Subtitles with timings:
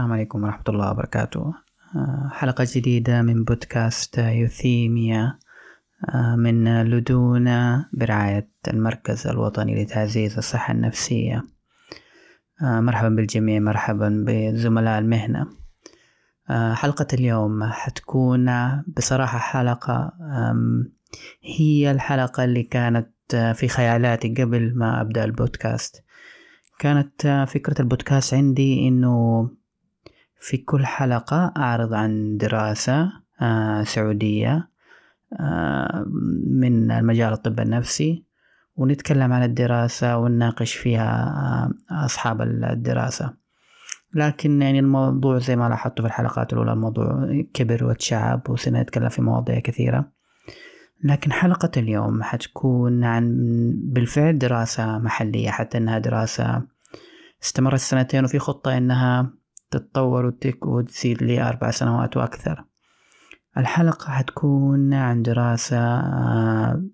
[0.00, 1.54] السلام عليكم ورحمة الله وبركاته.
[1.96, 5.38] آه، حلقة جديدة من بودكاست يوثيميا
[6.08, 11.42] آه، من لدونا برعاية المركز الوطني لتعزيز الصحة النفسية.
[12.62, 15.46] آه، مرحبا بالجميع مرحبا بزملاء المهنة.
[16.74, 18.50] حلقة اليوم حتكون
[18.96, 20.12] بصراحة حلقة
[21.42, 23.10] هي الحلقة اللي كانت
[23.54, 26.04] في خيالاتي قبل ما أبدأ البودكاست.
[26.78, 29.50] كانت فكرة البودكاست عندي إنه
[30.40, 34.70] في كل حلقة أعرض عن دراسة آه، سعودية
[35.40, 36.04] آه،
[36.46, 38.24] من المجال الطب النفسي
[38.76, 41.26] ونتكلم عن الدراسة ونناقش فيها
[41.90, 43.34] آه، أصحاب الدراسة.
[44.14, 49.22] لكن يعني الموضوع زي ما لاحظتوا في الحلقات الأولى الموضوع كبر وتشعب وصرنا نتكلم في
[49.22, 50.12] مواضيع كثيرة.
[51.04, 53.34] لكن حلقة اليوم حتكون عن
[53.84, 56.62] بالفعل دراسة محلية حتى أنها دراسة
[57.42, 59.39] استمرت سنتين وفي خطة أنها
[59.70, 62.64] تتطور وتك وتزيد لأربع سنوات وأكثر.
[63.56, 66.84] الحلقة حتكون عن دراسة آه،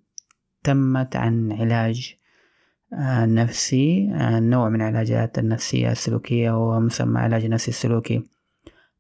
[0.64, 2.16] تمت عن علاج
[2.92, 8.22] آه، نفسي آه، نوع من العلاجات النفسية السلوكية وهو مسمى علاج النفسي السلوكي.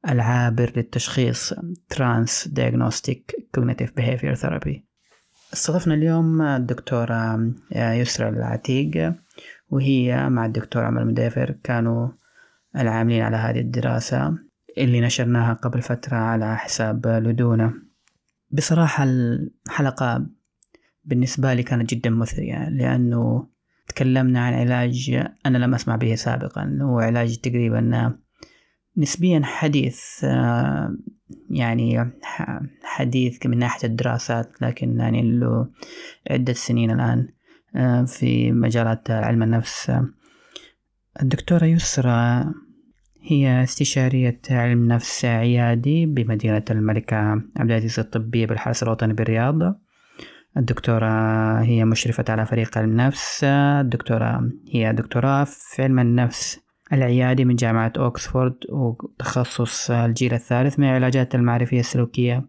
[0.08, 1.54] العابر للتشخيص
[1.94, 4.80] Trans Diagnostic Cognitive Behavior Therapy.
[5.52, 9.14] استضفنا اليوم الدكتورة يسرى العتيق
[9.70, 11.50] وهي مع الدكتور عمر المدافر.
[11.64, 12.08] كانوا
[12.76, 14.38] العاملين على هذه الدراسة
[14.78, 17.74] اللي نشرناها قبل فترة على حساب لدونا.
[18.50, 20.26] بصراحة الحلقة
[21.04, 23.48] بالنسبة لي كانت جدا مثرية لأنه
[23.88, 28.12] تكلمنا عن علاج أنا لم أسمع به سابقا هو علاج تقريبا
[28.96, 30.24] نسبيا حديث
[31.50, 32.12] يعني
[32.82, 35.68] حديث من ناحية الدراسات لكن يعني له
[36.30, 37.28] عدة سنين الآن
[38.06, 39.92] في مجالات علم النفس.
[41.22, 42.44] الدكتورة يسرى
[43.28, 47.16] هي استشارية علم نفس عيادي بمدينة الملكة
[47.56, 49.80] عبد العزيز الطبية بالحرس الوطني بالرياض.
[50.56, 51.08] الدكتورة
[51.60, 56.60] هي مشرفة على فريق علم النفس الدكتورة هي دكتوراه في علم النفس
[56.92, 62.48] العيادي من جامعة أوكسفورد وتخصص الجيل الثالث من العلاجات المعرفية السلوكية.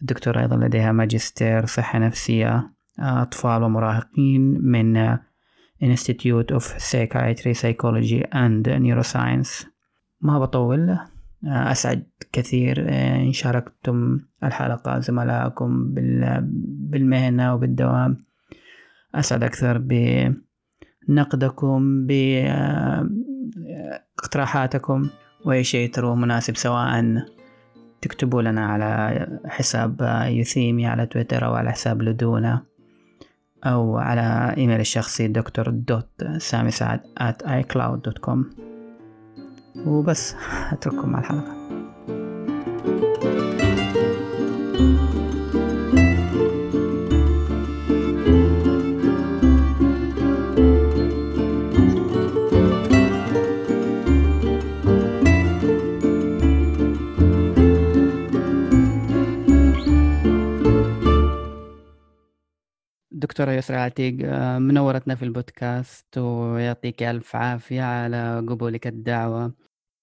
[0.00, 2.72] الدكتورة أيضا لديها ماجستير صحة نفسية.
[2.98, 5.16] أطفال ومراهقين من
[5.82, 9.75] Institute of Psychiatry Psychology and Neuroscience.
[10.20, 10.98] ما بطول.
[11.44, 15.94] أسعد كثير إن شاركتم الحلقة زملائكم
[16.90, 18.26] بالمهنة وبالدوام.
[19.14, 19.78] أسعد أكثر
[21.08, 22.06] بنقدكم
[24.16, 25.08] باقتراحاتكم
[25.44, 27.24] وأي شيء تروه مناسب سواء
[28.02, 32.62] تكتبوا لنا على حساب يوثيمي على تويتر أو على حساب لدونا
[33.64, 38.65] أو على إيميل الشخصي دكتور دوت سامي سعد at icloud.com
[39.86, 40.34] وبس
[40.72, 41.65] أترككم مع الحلقة.
[63.36, 69.54] دكتورة يسرى عتيق آه، منورتنا في البودكاست ويعطيك ألف عافية على قبولك الدعوة.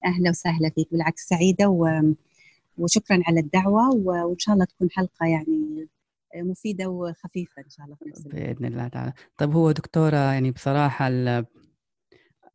[0.06, 2.02] أهلا وسهلا فيك بالعكس سعيدة و...
[2.78, 5.88] وشكرا على الدعوة وإن شاء الله تكون حلقة يعني
[6.36, 9.14] مفيدة وخفيفة إن شاء الله في نفس بإذن الله تعالى.
[9.38, 11.46] طيب هو دكتورة يعني بصراحة ال...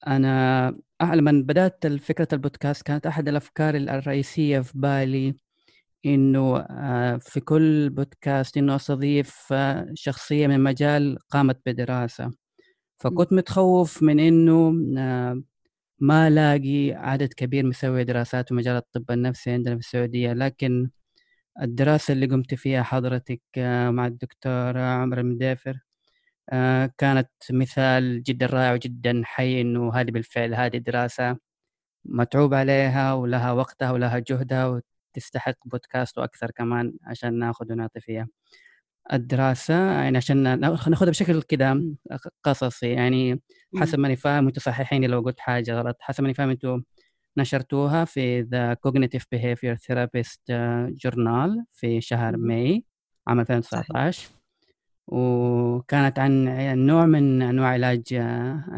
[0.06, 5.34] أنا لما بدأت فكرة البودكاست كانت أحد الأفكار الرئيسية في بالي.
[6.06, 12.30] إنه آه، في كل بودكاست إنه أستضيف آه، شخصية من مجال قامت بدراسة.
[12.98, 15.42] فكنت متخوف من إنه آه،
[16.00, 20.32] ما لاقي عدد كبير مسوي دراسات في مجال الطب النفسي عندنا في السعودية.
[20.32, 20.90] لكن
[21.62, 23.42] الدراسة اللي قمت فيها حضرتك
[23.90, 25.78] مع الدكتور عمر المدافر
[26.98, 31.38] كانت مثال جدا رائع وجدا حي إنه هذه بالفعل هذه دراسة
[32.04, 34.82] متعوب عليها ولها وقتها ولها جهدها.
[35.18, 38.28] تستحق بودكاست وأكثر كمان عشان ناخذ ونعطي فيها.
[39.12, 41.82] الدراسة يعني عشان ناخذها بشكل كذا
[42.42, 43.42] قصصي يعني
[43.76, 45.96] حسب ماني فاهم أنتم صححيني لو قلت حاجة غلط.
[46.00, 46.82] حسب ماني فاهم أنتم
[47.36, 50.40] نشرتوها في the Cognitive Behavior Therapist
[51.04, 52.84] journal في شهر ماي
[53.26, 54.28] عام 2019
[55.06, 56.44] وكانت عن
[56.86, 58.02] نوع من أنواع العلاج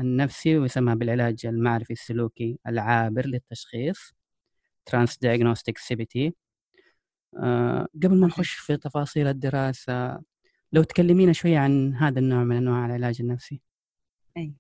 [0.00, 4.14] النفسي ويسمى بالعلاج المعرفي السلوكي العابر للتشخيص.
[4.87, 6.34] transdiagnostic CBT
[8.02, 10.20] قبل ما نخش في تفاصيل الدراسة
[10.72, 13.60] لو تكلمينا شوية عن هذا النوع من أنواع العلاج النفسي.
[14.36, 14.52] أي.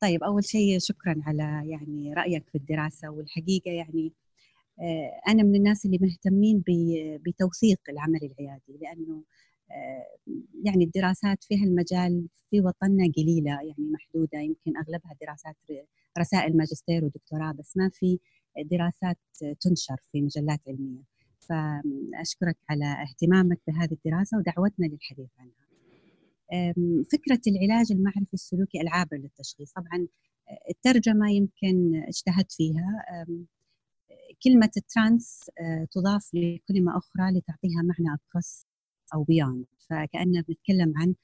[0.00, 4.12] طيب أول شيء شكرا على يعني رأيك في الدراسة والحقيقة يعني.
[5.28, 6.62] أنا من الناس اللي مهتمين
[7.26, 9.24] بتوثيق العمل العيادي لأنه
[10.64, 15.56] يعني الدراسات في هالمجال في وطننا قليلة يعني محدودة يمكن أغلبها دراسات
[16.18, 18.18] رسائل ماجستير ودكتوراه بس ما في
[18.58, 19.18] دراسات
[19.60, 21.02] تنشر في مجلات علمية.
[21.38, 25.70] فأشكرك على اهتمامك بهذه الدراسة ودعوتنا للحديث عنها.
[27.12, 29.72] فكرة العلاج المعرفي السلوكي العابر للتشخيص.
[29.72, 30.06] طبعا
[30.70, 33.04] الترجمة يمكن اجتهدت فيها.
[34.44, 35.50] كلمة ترانس
[35.90, 38.66] تضاف لكلمة أخرى لتعطيها معنى across
[39.14, 41.14] أو beyond فكأننا بنتكلم عن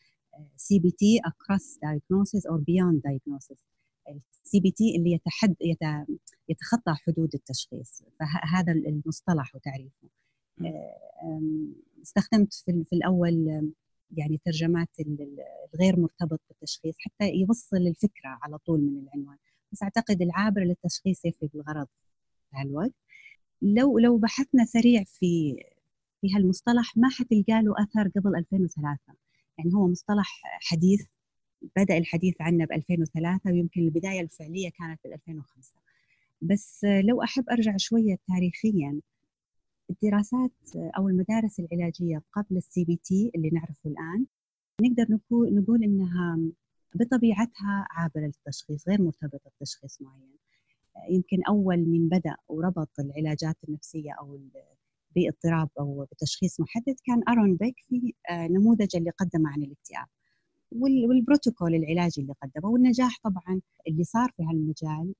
[0.57, 3.76] CBT across diagnosis أو beyond diagnosis.
[4.09, 5.57] ال CBT اللي يتحد
[6.49, 8.03] يتخطى حدود التشخيص.
[8.21, 10.09] فهذا المصطلح وتعريفه
[12.03, 13.47] استخدمت في, في الأول
[14.17, 14.89] يعني ترجمات
[15.75, 19.37] الغير مرتبط بالتشخيص حتى يوصل الفكرة على طول من العنوان.
[19.73, 21.87] بس أعتقد العابر للتشخيص يفي بالغرض
[22.51, 22.93] في هالوقت.
[23.63, 25.57] لو لو بحثنا سريع في
[26.21, 28.99] في هالمصطلح ما حتلقى له أثر قبل 2003
[29.59, 31.07] يعني هو مصطلح حديث
[31.77, 35.79] بدأ الحديث عنه ب 2003 ويمكن البداية الفعلية كانت ب 2005
[36.43, 39.01] بس لو أحب أرجع شوية تاريخيا
[39.91, 40.53] الدراسات
[40.99, 44.27] أو المدارس العلاجية قبل ال CBT اللي نعرفه الآن
[44.81, 46.39] نقدر نقول إنها
[46.95, 50.37] بطبيعتها عابرة للتشخيص غير مرتبطة بتشخيص معين.
[51.11, 54.41] يمكن أول من بدأ وربط العلاجات النفسية أو
[55.17, 60.07] باضطراب أو بتشخيص محدد كان أرون بيك في آه، نموذج اللي قدمه عن الاكتئاب.
[60.73, 65.15] والبروتوكول العلاجي اللي قدمه والنجاح طبعا اللي صار في هالمجال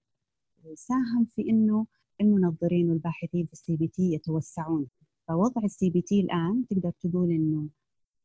[0.75, 1.87] ساهم في إنه
[2.21, 4.87] المنظرين والباحثين في ال CBT يتوسعون.
[5.29, 7.69] فوضع ال CBT الآن تقدر تقول إنه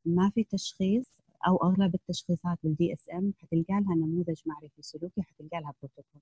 [0.06, 1.06] ما في تشخيص
[1.48, 6.22] أو أغلب التشخيصات بال DSM حتلقى لها نموذج معرفي سلوكي حتلقى لها بروتوكول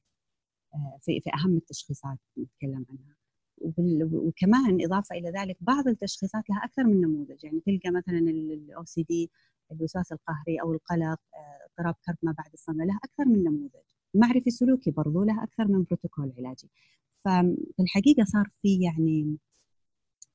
[0.76, 3.16] آه، في في أهم التشخيصات نتكلم عنها.
[4.14, 7.44] وكمان إضافة إلى ذلك بعض التشخيصات لها أكثر من نموذج.
[7.44, 9.32] يعني تلقى مثلا ال OCD
[9.72, 13.90] الوسواس القهري أو القلق آه، اضطراب كرب ما بعد الصدمة لها أكثر من نموذج.
[14.16, 16.70] المعرفي السلوكي برضو لها أكثر من بروتوكول علاجي.
[17.26, 19.38] ففي الحقيقة صار في يعني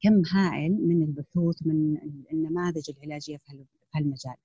[0.02, 1.96] كم هائل من البحوث من
[2.32, 3.64] النماذج العلاجية في
[3.94, 4.36] هالمجال.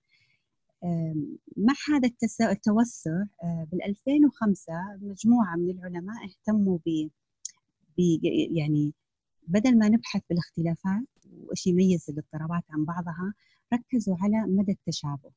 [1.57, 2.09] مع هذا
[2.51, 7.09] التوسع آه، بال 2005 مجموعة من العلماء اهتموا ب
[8.51, 8.93] يعني
[9.47, 13.33] بدل ما نبحث بالاختلافات وإيش يميز الاضطرابات عن بعضها
[13.73, 15.31] ركزوا على مدى التشابه.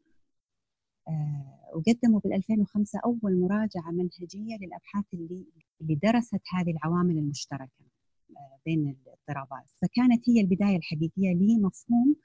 [1.08, 5.44] آه، وقدموا بال 2005 أول مراجعة منهجية للأبحاث اللي
[5.80, 7.84] اللي درست هذه العوامل المشتركة
[8.36, 9.70] آه، بين الاضطرابات.
[9.82, 12.16] فكانت هي البداية الحقيقية لمفهوم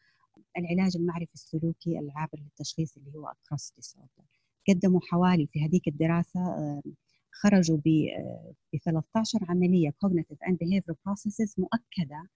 [0.57, 4.23] العلاج المعرفي السلوكي العابر للتشخيص اللي هو اكروس ديسوردر
[4.69, 6.81] قدموا حوالي في هذيك الدراسة آه،
[7.31, 7.89] خرجوا ب
[8.85, 12.29] 13 عملية cognitive and behavioral processes مؤكدة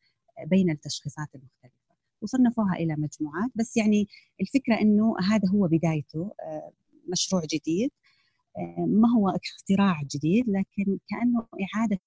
[0.46, 1.81] بين التشخيصات المختلفة.
[2.22, 4.08] وصنفوها إلى مجموعات بس يعني
[4.42, 6.72] الفكرة إنه هذا هو بدايته آه،
[7.12, 7.92] مشروع جديد
[8.58, 12.00] آه، ما هو اختراع جديد لكن كأنه إعادة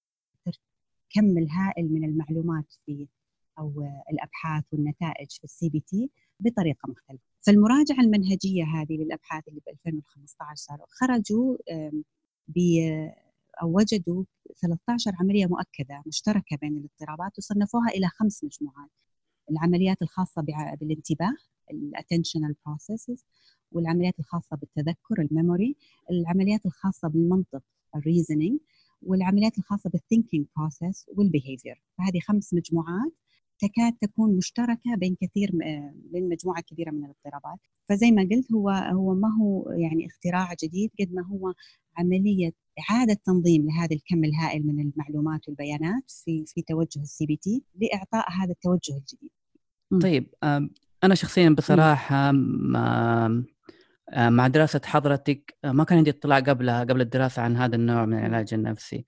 [1.10, 3.08] كم الهائل من المعلومات في
[3.58, 6.10] أو الأبحاث والنتائج في ال CBT
[6.40, 7.24] بطريقة مختلفة.
[7.46, 11.56] فالمراجعة المنهجية هذه للأبحاث اللي ب 2015 صاروا خرجوا
[12.48, 12.58] ب
[13.62, 14.24] أو وجدوا
[14.62, 18.90] 13 عملية مؤكدة مشتركة بين الاضطرابات وصنفوها إلى خمس مجموعات.
[19.50, 20.42] العمليات الخاصة
[20.80, 21.34] بالانتباه
[21.70, 23.24] ال attentional processes
[23.72, 25.76] والعمليات الخاصة بالتذكر ال memory
[26.10, 27.62] العمليات الخاصة بالمنطق
[27.96, 28.60] ال reasoning
[29.02, 33.12] والعمليات الخاصة بال thinking process وال behavior فهذه خمس مجموعات
[33.58, 35.50] تكاد تكون مشتركة بين كثير
[35.94, 37.58] بين مجموعة كبيرة من الاضطرابات.
[37.88, 41.54] فزي ما قلت هو هو ما هو يعني اختراع جديد قد ما هو
[41.96, 48.32] عملية إعادة تنظيم لهذا الكم الهائل من المعلومات والبيانات في في توجه ال CBT لإعطاء
[48.32, 49.30] هذا التوجه الجديد.
[50.02, 50.34] طيب
[51.04, 52.32] أنا شخصيا بصراحة
[54.16, 58.54] مع دراسة حضرتك ما كان عندي اطلاع قبلها قبل الدراسة عن هذا النوع من العلاج
[58.54, 59.04] النفسي.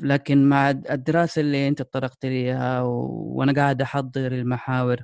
[0.00, 5.02] لكن مع الدراسة اللي أنت تطرقت ليها وأنا قاعد أحضر المحاور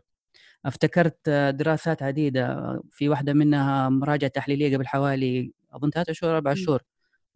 [0.65, 6.83] أفتكرت دراسات عديدة في واحدة منها مراجعة تحليلية قبل حوالي أظن ثلاثة شهور أربع شهور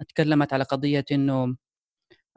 [0.08, 1.56] تكلمت على قضية إنه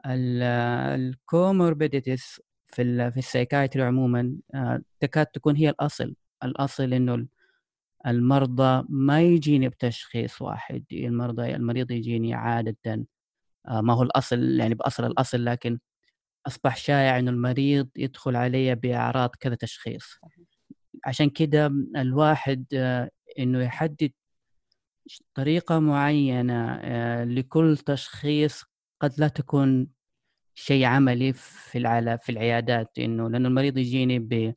[0.06, 2.22] الكوموربيديتيز
[2.66, 6.14] في في السايكايتري عموما آه، تكاد تكون هي الأصل.
[6.44, 7.26] الأصل إنه
[8.06, 13.06] المرضى ما يجيني بتشخيص واحد المرضى المريض يجيني عادة
[13.68, 15.78] آه، ما هو الأصل يعني بأصل الأصل لكن
[16.46, 20.18] أصبح شائع إنه المريض يدخل علي بأعراض كذا تشخيص.
[21.06, 24.12] عشان كده الواحد آه، إنه يحدد
[25.34, 28.64] طريقة معينة آه، لكل تشخيص
[29.00, 29.88] قد لا تكون
[30.54, 34.54] شيء عملي في العلا في العيادات إنه لأنه المريض يجيني ب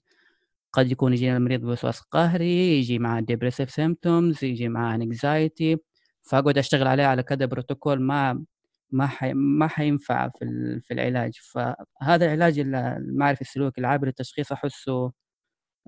[0.73, 5.77] قد يكون يجينا المريض بوسواس قهري يجي مع depressive symptoms يجي مع anxiety
[6.21, 8.45] فأقعد أشتغل عليه على كذا بروتوكول ما
[8.91, 9.33] ما حي...
[9.33, 10.79] ما حينفع في.
[10.83, 15.11] في العلاج فهذا العلاج المعرفي السلوكي العابر للتشخيص أحسه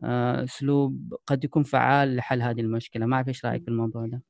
[0.04, 3.06] أسلوب قد يكون فعال لحل هذه المشكلة.
[3.06, 4.22] ما أعرف إيش رأيك في الموضوع ده؟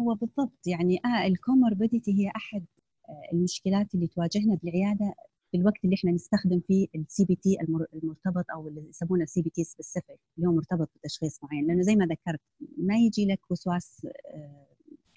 [0.00, 0.66] هو بالضبط.
[0.66, 2.64] يعني آه ال comorbidity هي أحد
[3.08, 5.14] آه، المشكلات اللي تواجهنا بالعيادة
[5.50, 7.56] في الوقت اللي إحنا نستخدم فيه ال CBT
[7.94, 11.66] المرتبط أو اللي يسمونه ال CBT specific اللي هو مرتبط بتشخيص معين.
[11.66, 12.40] لأنه زي ما ذكرت
[12.78, 14.06] ما يجي لك وسواس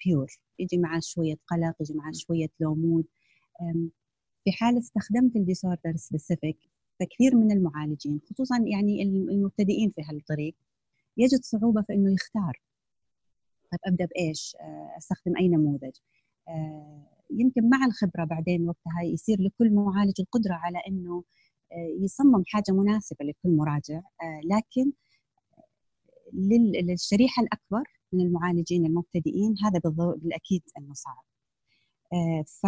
[0.04, 3.04] pure آه، يجي معاه شوية قلق يجي معاه شوية low mood
[4.44, 6.58] في حال استخدمت ال disorder specific
[7.00, 10.54] فكثير من المعالجين خصوصا يعني المبتدئين في هالطريق
[11.16, 12.60] يجد صعوبة في إنه يختار
[13.72, 15.92] طيب أبدأ بإيش؟ آه، أستخدم أي نموذج؟
[17.30, 21.24] يمكن مع الخبرة بعدين وقتها يصير لكل معالج القدرة على إنه
[21.72, 24.92] آه، يصمم حاجة مناسبة لكل مراجع آه، لكن
[26.32, 29.80] للشريحة الأكبر من المعالجين المبتدئين هذا
[30.16, 31.24] بالأكيد إنه صعب
[32.12, 32.66] آه، ف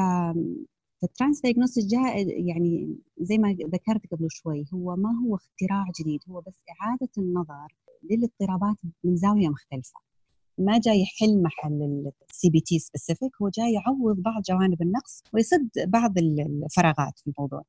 [1.02, 6.40] فال transdiagnostic جاء يعني زي ما ذكرت قبل شوي هو ما هو اختراع جديد هو
[6.40, 7.74] بس إعادة النظر
[8.10, 10.00] للاضطرابات من زاوية مختلفة.
[10.58, 16.18] ما جاي يحل محل ال CBT specific هو جاي يعوض بعض جوانب النقص ويسد بعض
[16.18, 17.62] الفراغات في الموضوع.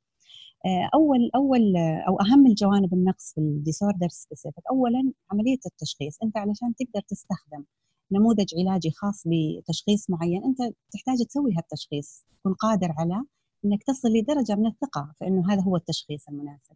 [0.65, 6.17] آه، أول أول أو أهم الجوانب النقص في ال disorder specific اولا عملية التشخيص.
[6.23, 7.63] أنت علشان تقدر تستخدم
[8.11, 10.57] نموذج علاجي خاص بتشخيص معين أنت
[10.91, 12.25] تحتاج تسوي هالتشخيص.
[12.39, 13.23] تكون قادر على
[13.65, 16.75] إنك تصل لدرجة من الثقة في انه هذا هو التشخيص المناسب.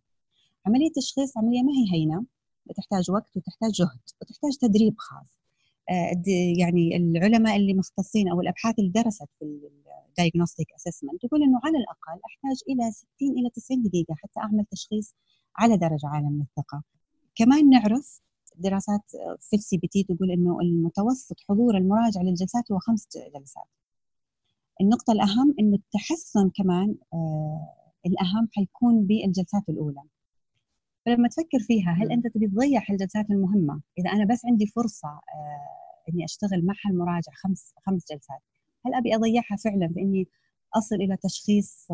[0.65, 2.25] عملية التشخيص عملية ما هي هينة
[2.65, 5.39] بتحتاج وقت وتحتاج جهد وتحتاج تدريب خاص.
[5.89, 6.23] آه،
[6.59, 9.69] يعني العلماء اللي مختصين أو الأبحاث اللي درست في
[10.09, 14.65] ال diagnostic assessment تقول إنه على الأقل أحتاج إلى 60 إلى 90 دقيقة حتى أعمل
[14.65, 15.15] تشخيص
[15.55, 16.83] على درجة عالية من الثقة.
[17.35, 18.21] كمان نعرف
[18.59, 19.01] دراسات
[19.39, 23.67] في ال CBT تقول إنه المتوسط حضور المراجع للجلسات هو خمس جلسات.
[24.81, 27.69] النقطة الأهم إنه التحسن كمان آه
[28.05, 30.01] الأهم حيكون بالجلسات الأولى.
[31.05, 36.09] فلما تفكر فيها هل أنت تبي تضيع الجلسات المهمة إذا أنا بس عندي فرصة آه،
[36.09, 38.41] إني أشتغل مع المراجع خمس خمس جلسات
[38.85, 40.27] هل أبي أضيعها فعلا باني
[40.73, 41.87] أصل إلى تشخيص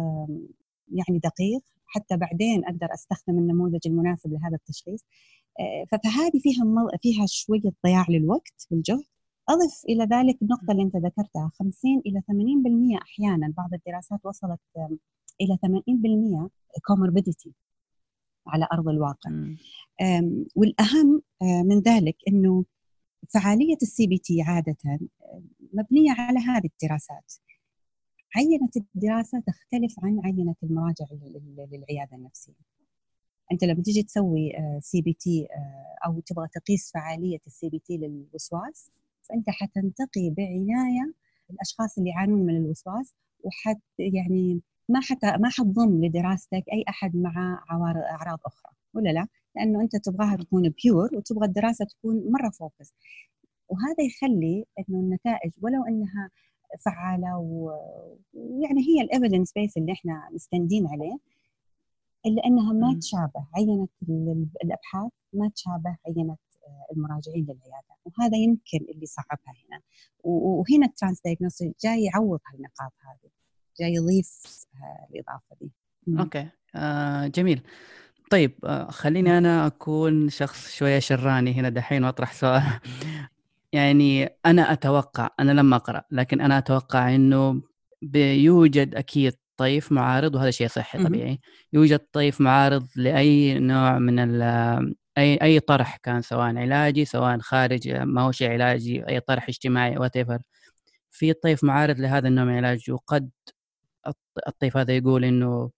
[0.92, 5.06] يعني دقيق حتى بعدين أقدر أستخدم النموذج المناسب لهذا التشخيص
[5.92, 6.64] فهذه فيها
[7.02, 9.04] فيها شوية ضياع للوقت والجهد.
[9.50, 14.60] أضف إلى ذلك النقطة اللي أنت ذكرتها 50 إلى 80% أحيانا بعض الدراسات وصلت
[15.42, 16.50] إلى 80%
[16.88, 17.54] comorbidity
[18.48, 19.32] على أرض الواقع.
[20.56, 22.66] والأهم آه، من ذلك إنه
[23.34, 25.00] فعالية ال CBT عادة
[25.74, 27.34] مبنية على هذه الدراسات.
[28.36, 31.06] عينة الدراسة تختلف عن عينة المراجع
[31.72, 32.71] للعيادة النفسية.
[33.52, 35.48] أنت لما تيجي تسوي CBT
[36.06, 38.92] أو تبغى تقيس فعالية ال CBT للوسواس
[39.22, 41.14] فأنت حتنتقي بعناية
[41.52, 47.64] الأشخاص اللي يعانون من الوسواس وحت يعني ما حتى ما حتضم لدراستك أي أحد مع
[48.12, 52.94] أعراض أخرى ولا لا؟ لأنه أنت تبغاها تكون pure وتبغى الدراسة تكون مرة focused
[53.70, 56.30] وهذا يخلي إنه النتائج ولو إنها
[56.86, 61.18] فعالة ويعني هي ال evidence base اللي إحنا مستندين عليه
[62.26, 63.88] إلا أنها ما تشابه عينة
[64.64, 66.38] الأبحاث ما تشابه عينة
[66.96, 67.96] المراجعين للعيادة.
[68.06, 69.82] وهذا يمكن اللي صعبها هنا.
[70.24, 73.32] وهنا ال transdiagnostic جاي يعوض هالنقاط هذه
[73.80, 74.66] جاي يضيف
[75.12, 75.72] الإضافة دي.
[76.20, 76.48] okay.
[76.76, 77.62] آه جميل.
[78.32, 82.64] طيب آه خليني أنا أكون شخص شوية شراني هنا دحين وأطرح سؤال.
[83.74, 87.62] يعني أنا أتوقع أنا لما أقرأ لكن أنا أتوقع إنه
[88.02, 91.40] بيوجد أكيد طيف معارض وهذا شيء صحي طبيعي.
[91.74, 94.20] يوجد طيف معارض لأي نوع من
[95.18, 99.98] أي أي طرح كان سواء علاجي سواء خارج ما هو شيء علاجي أي طرح اجتماعي
[99.98, 100.14] وات
[101.12, 103.30] في طيف معارض لهذا النوع من العلاج وقد
[104.48, 105.72] الطيف هذا يقول إنه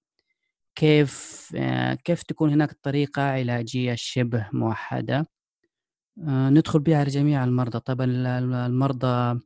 [0.76, 5.26] كيف آه، كيف تكون هناك طريقة علاجية شبه موحدة؟
[6.28, 7.80] آه، ندخل بها على جميع المرضى.
[7.80, 8.06] طبعا
[8.68, 9.40] المرضى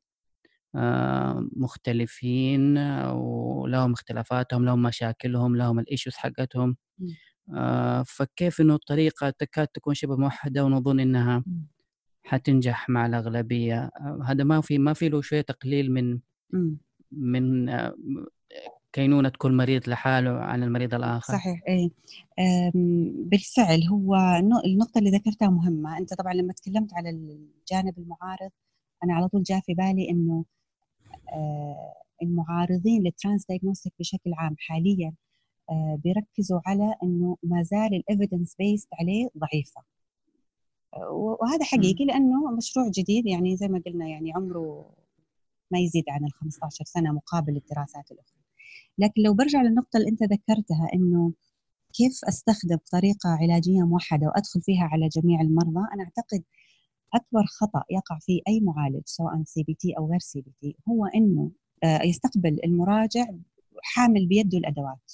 [1.55, 6.75] مختلفين ولهم اختلافاتهم لهم مشاكلهم لهم ال issues حقتهم.
[8.05, 11.43] فكيف إنه الطريقة تكاد تكون شبه موحدة ونظن إنها
[12.23, 13.91] حتنجح مع الأغلبية.
[14.25, 16.19] هذا ما في ما في له شوية تقليل من
[17.11, 17.69] من
[18.93, 21.33] كينونة كل مريض لحاله عن المريض الآخر.
[21.33, 21.89] صحيح إيه.
[23.29, 24.15] بالفعل هو
[24.65, 25.97] النقطة اللي ذكرتها مهمة.
[25.97, 28.51] أنت طبعا لما تكلمت على الجانب المعارض
[29.03, 30.45] أنا على طول جاء في بالي إنه
[32.21, 35.13] المعارضين لل transdiagnostic بشكل عام حاليا
[36.03, 39.81] بيركزوا على إنه ما زال ال evidence based عليه ضعيفة.
[41.11, 44.89] وهذا حقيقي لأنه مشروع جديد يعني زي ما قلنا يعني عمره
[45.71, 48.37] ما يزيد عن ال 15 سنة مقابل الدراسات الأخرى.
[48.97, 51.31] لكن لو برجع للنقطة اللي أنت ذكرتها إنه
[51.93, 56.43] كيف أستخدم طريقة علاجية موحدة وأدخل فيها على جميع المرضى أنا أعتقد
[57.13, 60.75] أكبر خطأ يقع فيه أي معالج سواء سي بي تي أو غير سي بي تي
[60.89, 61.51] هو إنه
[61.83, 63.25] آه، يستقبل المراجع
[63.83, 65.13] حامل بيده الأدوات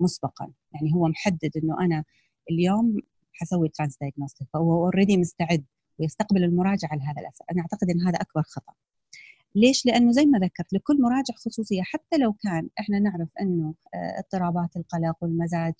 [0.00, 0.52] مسبقا.
[0.74, 2.04] يعني هو محدد إنه أنا
[2.50, 2.96] اليوم
[3.32, 5.64] حسوي transdiagnostic فهو already مستعد
[5.98, 7.46] ويستقبل المراجع على هذا الأساس.
[7.52, 8.72] أنا أعتقد إن هذا أكبر خطأ.
[9.54, 14.18] ليش؟ لأنه زي ما ذكرت لكل مراجع خصوصية حتى لو كان إحنا نعرف إنه آه،
[14.18, 15.74] اضطرابات القلق والمزاج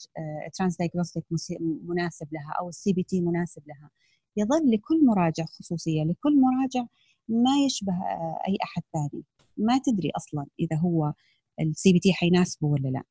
[0.54, 1.24] trans آه، diagnostic
[1.60, 3.90] مناسب لها أو ال CBT مناسب لها
[4.36, 6.86] يظل لكل مراجع خصوصية لكل مراجع
[7.28, 9.24] ما يشبه آه، أي أحد ثاني.
[9.56, 11.12] ما تدري أصلا إذا هو
[11.60, 13.02] ال CBT حيناسبه ولا لا.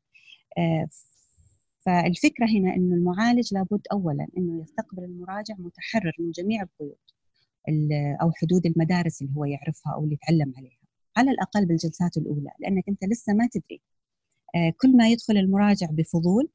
[1.85, 6.97] فالفكرة هنا إنه المعالج لابد اولا إنه يستقبل المراجع متحرر من جميع القيود
[8.21, 10.79] أو حدود المدارس اللي هو يعرفها أو اللي يتعلم عليها.
[11.17, 13.81] على الأقل بالجلسات الأولى لأنك أنت لسه ما تدري.
[14.55, 16.49] آه، كل ما يدخل المراجع بفضول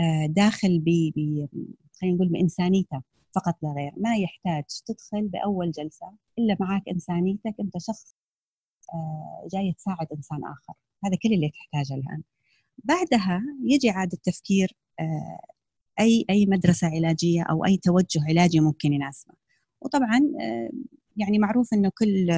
[0.00, 0.90] آه، داخل ب
[2.00, 3.02] خلينا نقول بإنسانيته.
[3.36, 8.16] فقط لا غير ما يحتاج تدخل بأول جلسة إلا معك إنسانيتك أنت شخص
[8.94, 10.74] آه، جاي تساعد إنسان آخر.
[11.04, 12.22] هذا كل اللي تحتاجه الآن.
[12.84, 14.76] بعدها يجي عاد التفكير
[16.00, 19.34] أي أي مدرسة علاجية أو أي توجه علاجي ممكن يناسبه.
[19.80, 20.70] وطبعا آه،
[21.16, 22.30] يعني معروف إنه كل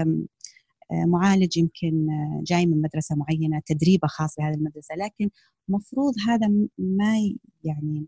[0.93, 5.31] آه، معالج يمكن آه، جاي من مدرسة معينة تدريبه خاص بهذه المدرسة لكن
[5.69, 7.15] مفروض هذا ما
[7.65, 8.07] يعني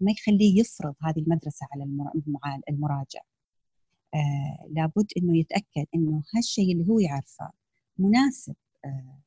[0.00, 1.84] ما يخليه يفرض هذه المدرسة على
[2.68, 3.20] المراجع.
[4.14, 7.50] آه لابد إنه يتأكد إنه هالشيء اللي هو يعرفه
[7.98, 8.54] مناسب
[8.84, 9.20] آه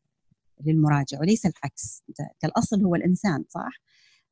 [0.65, 2.03] للمراجع وليس العكس.
[2.09, 3.81] انت الاصل هو الإنسان صح؟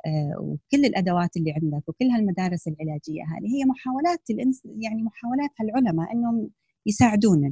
[0.06, 6.14] آه، وكل الأدوات اللي عندك وكل هالمدارس العلاجية هذه هي محاولات الانس يعني محاولات هالعلماء
[6.14, 6.50] إنهم
[6.86, 7.46] يساعدون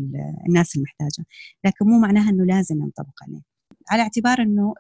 [0.48, 1.26] الناس المحتاجة.
[1.66, 3.42] لكن مو معناها إنه لازم ينطبق عليه.
[3.92, 4.74] على اعتبار إنه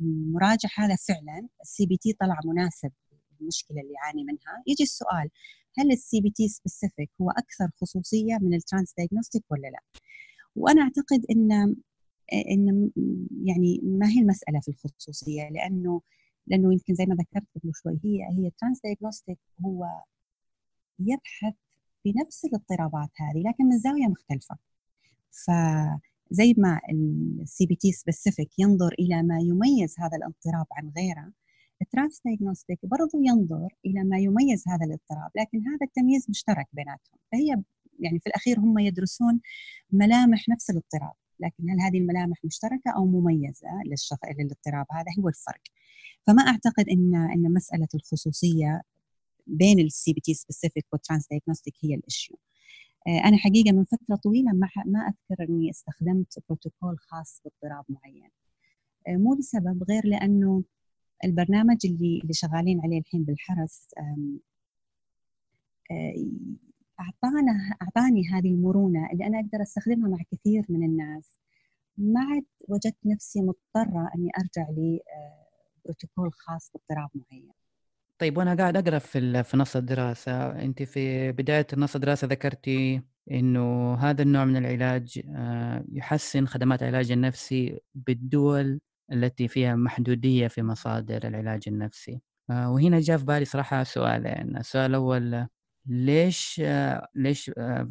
[0.00, 2.90] المراجع هذا فعلا ال CBT طلع مناسب
[3.42, 4.62] للمشكله اللي يعاني منها.
[4.66, 5.30] يجي السؤال
[5.78, 9.80] هل ال CBT specific هو أكثر خصوصية من ال transdiagnostic ولا لا؟
[10.56, 11.52] وأنا أعتقد إن
[12.32, 12.90] إن
[13.44, 16.02] يعني ما هي المسألة في الخصوصية؟ لأنه
[16.46, 19.86] لأنه يمكن زي ما ذكرت قبل شوي هي هي transdiagnostic هو
[20.98, 21.54] يبحث
[22.02, 24.56] في نفس الاضطرابات هذه لكن من زاوية مختلفة.
[25.30, 26.80] فزي ما
[27.42, 31.32] ال CBT specific ينظر إلى ما يميز هذا الاضطراب عن غيره
[31.82, 37.18] ال transdiagnostic برضو ينظر إلى ما يميز هذا الاضطراب لكن هذا التمييز مشترك بيناتهم.
[37.32, 37.62] فهي
[38.00, 39.40] يعني في الأخير هم يدرسون
[39.92, 45.60] ملامح نفس الاضطراب لكن هل هذه الملامح مشتركة أو مميزة للشخص للاضطراب؟ هذا هو الفرق.
[46.26, 48.82] فما أعتقد إن إن مسألة الخصوصية
[49.46, 52.38] بين ال CBT specific وال transdiagnostic هي ال issue.
[53.08, 58.30] آه، أنا حقيقة من فترة طويلة ما ما أذكر إني استخدمت بروتوكول خاص باضطراب معين.
[59.08, 60.64] آه، مو لسبب غير لأنه
[61.24, 64.38] البرنامج اللي اللي شغالين عليه الحين بالحرس آه،
[67.00, 71.40] أعطانا أعطاني هذه المرونة اللي أنا أقدر أستخدمها مع كثير من الناس.
[71.98, 75.00] ما عاد وجدت نفسي مضطرة أني أرجع لي
[75.84, 77.50] بروتوكول خاص باضطراب معين.
[78.18, 80.62] طيب وأنا قاعد أقرأ في في نص الدراسة.
[80.62, 87.12] أنت في بداية نص الدراسة ذكرتي إنه هذا النوع من العلاج آه، يحسن خدمات العلاج
[87.12, 88.80] النفسي بالدول
[89.12, 92.20] التي فيها محدودية في مصادر العلاج النفسي.
[92.50, 95.46] آه، وهنا جاء في بالي صراحة سؤالين السؤال الأول
[95.86, 97.50] ليش آه، ليش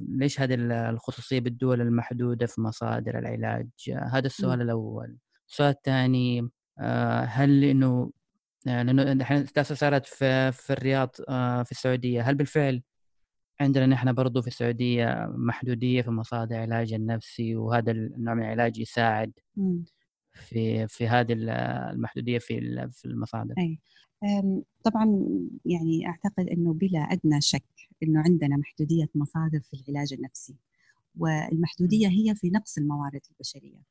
[0.09, 0.55] ليش هذه
[0.89, 5.17] الخصوصية بالدول المحدودة في مصادر العلاج؟ هذا السؤال الأول.
[5.49, 8.11] السؤال الثاني آه، هل إنه
[8.67, 12.21] آه، لأنه الحين صارت في في الرياض آه، في السعودية.
[12.21, 12.81] هل بالفعل
[13.61, 19.31] عندنا نحن برضو في السعودية محدودية في مصادر العلاج النفسي وهذا النوع من العلاج يساعد؟
[20.33, 23.55] في في هذه المحدودية في في المصادر.
[23.57, 23.79] أي.
[24.83, 25.25] طبعا
[25.65, 27.63] يعني أعتقد إنه بلا أدنى شك
[28.03, 30.55] إنه عندنا محدودية مصادر في العلاج النفسي.
[31.17, 33.81] والمحدودية هي في نقص الموارد البشرية.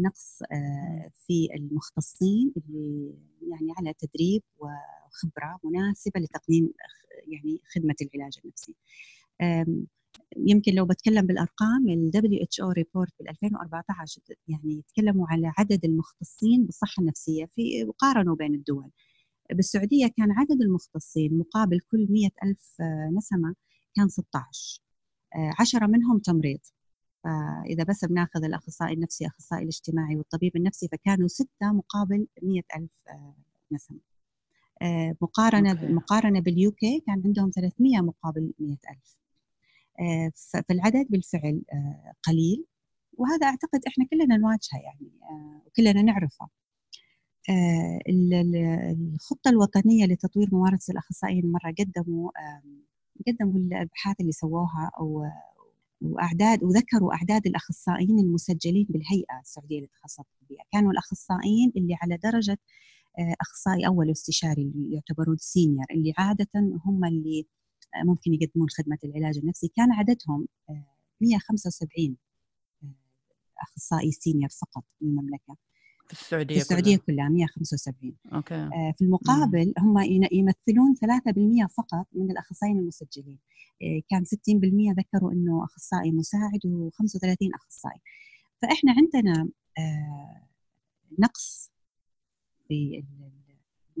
[0.00, 3.14] نقص آه، في المختصين اللي
[3.50, 6.72] يعني على تدريب وخبرة مناسبة لتقديم
[7.26, 8.74] يعني خدمة العلاج النفسي.
[10.36, 17.00] يمكن لو بتكلم بالأرقام ال WHO ريبورت بال 2014 يعني يتكلموا على عدد المختصين بالصحة
[17.00, 18.90] النفسية في وقارنوا بين الدول.
[19.52, 22.76] بالسعودية كان عدد المختصين مقابل كل 100 ألف
[23.16, 23.54] نسمة
[23.96, 24.82] كان 16
[25.60, 26.58] عشرة منهم تمريض
[27.24, 32.90] فإذا بس بناخذ الأخصائي النفسي الأخصائي الاجتماعي والطبيب النفسي فكانوا ستة مقابل مية ألف
[33.72, 33.98] نسمة
[35.22, 35.92] مقارنة أوكي.
[35.92, 39.19] مقارنة باليوكي كان عندهم 300 مقابل 100 ألف
[40.68, 41.62] فالعدد بالفعل
[42.22, 42.64] قليل.
[43.18, 45.10] وهذا أعتقد إحنا كلنا نواجهه يعني
[45.66, 46.48] وكلنا نعرفه.
[48.08, 52.30] الخطة الوطنية لتطوير ممارسة الأخصائيين مرة قدموا
[53.26, 54.90] قدموا الأبحاث اللي سووها
[56.00, 62.58] وأعداد وذكروا أعداد الأخصائيين المسجلين بالهيئة السعودية للتخصصات الطبية، كانوا الأخصائيين اللي على درجة
[63.18, 66.48] آه، أخصائي أول واستشاري اللي يعتبرون سينيور اللي عادة
[66.86, 67.59] هم اللي آه،
[68.04, 69.68] ممكن يقدمون خدمة العلاج النفسي.
[69.76, 70.48] كان عددهم
[71.20, 72.16] 175
[72.82, 72.86] آه،
[73.62, 75.56] أخصائي senior فقط في المملكة.
[76.06, 78.70] في السعودية في السعودية كلها, كلها 175 okay.
[78.98, 79.98] في المقابل هم
[80.32, 83.38] يمثلون 3% فقط من الأخصائيين المسجلين.
[84.08, 88.00] كان 60% ذكروا إنه أخصائي مساعد و35 أخصائي.
[88.62, 89.48] فإحنا عندنا
[91.18, 91.70] نقص
[92.68, 93.04] في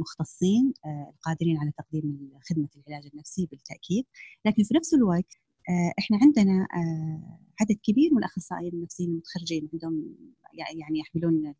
[0.00, 4.04] المختصين آه، القادرين على تقديم خدمة العلاج النفسي بالتأكيد.
[4.46, 5.32] لكن في نفس الوقت
[5.70, 10.16] آه، إحنا عندنا آه، عدد كبير من الأخصائيين النفسيين المتخرجين عندهم
[10.54, 11.54] يعني يحملون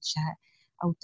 [0.84, 0.94] أو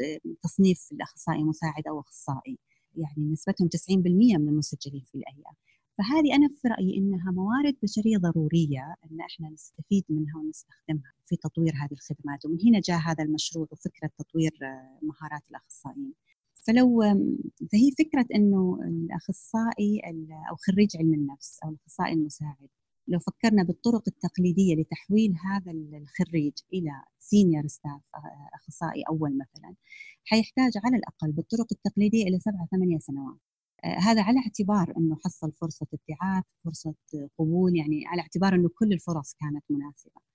[0.43, 2.59] تصنيف الأخصائي مساعد أو أخصائي.
[2.97, 5.53] يعني نسبتهم 90% من المسجلين في الهيئه
[5.99, 11.73] فهذه أنا في رأيي إنها موارد بشرية ضرورية إن إحنا نستفيد منها ونستخدمها في تطوير
[11.75, 12.45] هذه الخدمات.
[12.45, 14.53] ومن هنا جاء هذا المشروع وفكرة تطوير
[15.03, 16.15] مهارات الأخصائيين.
[16.67, 17.03] فلو
[17.73, 20.01] فهي فكرة إنه الأخصائي
[20.51, 22.69] أو خريج علم النفس أو الأخصائي المساعد
[23.09, 28.01] لو فكرنا بالطرق التقليدية لتحويل هذا الخريج إلى senior staff
[28.55, 29.75] أخصائي أول مثلا
[30.25, 33.41] حيحتاج على الأقل بالطرق التقليدية إلى سبعة ثمانية سنوات.
[33.85, 36.95] هذا على اعتبار إنه حصل فرصة ابتعاث فرصة
[37.39, 40.26] قبول يعني على اعتبار إنه كل الفرص كانت مناسبة.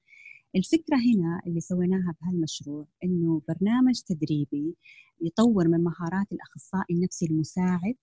[0.55, 4.75] الفكرة هنا اللي سويناها بهالمشروع إنه برنامج تدريبي
[5.21, 7.95] يطور من مهارات الأخصائي النفسي المساعد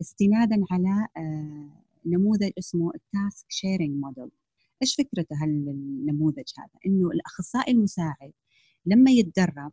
[0.00, 4.30] استنادا على آه، نموذج اسمه ال task sharing model.
[4.82, 8.32] إيش فكرته هالنموذج هذا؟ إنه الأخصائي المساعد
[8.86, 9.72] لما يتدرب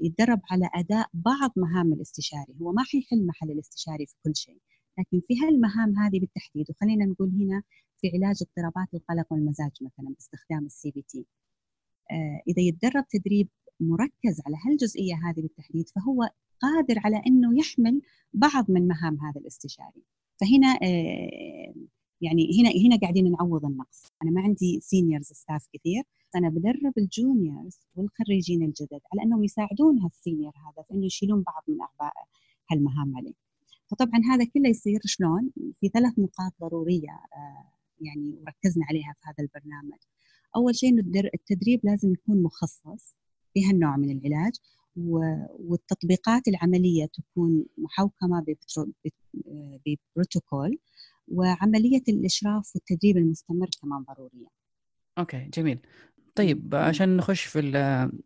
[0.00, 2.54] يتدرب على أداء بعض مهام الاستشاري.
[2.62, 4.60] هو ما حيحل محل الاستشاري في كل شيء
[4.98, 7.62] لكن في هالمهام هذه بالتحديد وخلينا نقول هنا
[8.00, 11.26] في علاج اضطرابات القلق والمزاج مثلا باستخدام ال CBT
[12.48, 13.48] إذا يتدرب تدريب
[13.80, 20.02] مركز على هالجزئية هذه بالتحديد فهو قادر على إنه يحمل بعض من مهام هذا الاستشاري.
[20.40, 21.74] فهنا آه،
[22.20, 24.12] يعني هنا هنا قاعدين نعوض النقص.
[24.22, 26.02] أنا ما عندي seniors staff كثير
[26.36, 31.42] أنا بدرب ال juniors والخريجين الجدد على إنهم يساعدون هال senior هذا في إنه يشيلون
[31.42, 32.12] بعض من اعباء
[32.70, 33.34] هالمهام عليه.
[33.90, 39.44] فطبعا هذا كله يصير شلون؟ في ثلاث نقاط ضرورية آه، يعني وركزنا عليها في هذا
[39.44, 39.98] البرنامج.
[40.56, 43.14] أول شيء إنه التدريب لازم يكون مخصص
[43.54, 44.52] في هالنوع من العلاج
[44.96, 48.44] والتطبيقات العملية تكون محوكمة
[49.86, 50.78] ببروتوكول
[51.28, 54.46] وعملية الإشراف والتدريب المستمر كمان ضرورية.
[55.18, 55.78] أوكي جميل.
[56.34, 57.62] طيب عشان نخش في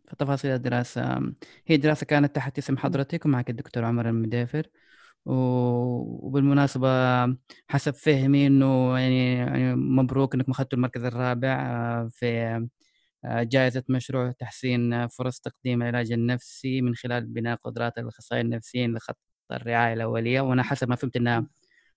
[0.07, 1.33] في تفاصيل الدراسة
[1.67, 4.69] هي دراسة كانت تحت اسم حضرتك ومعك الدكتور عمر المدافر
[5.25, 6.87] وبالمناسبة
[7.67, 12.67] حسب فهمي إنه يعني, يعني مبروك انكم أخذتوا المركز الرابع آه، في
[13.25, 19.17] آه، جائزة مشروع تحسين فرص تقديم العلاج النفسي من خلال بناء قدرات الأخصائيين النفسيين لخط
[19.51, 20.41] الرعاية الأولية.
[20.41, 21.47] وأنا حسب ما فهمت أنها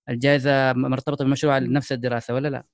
[0.08, 2.64] الجائزة مرتبطة بمشروع نفس الدراسة ولا لا؟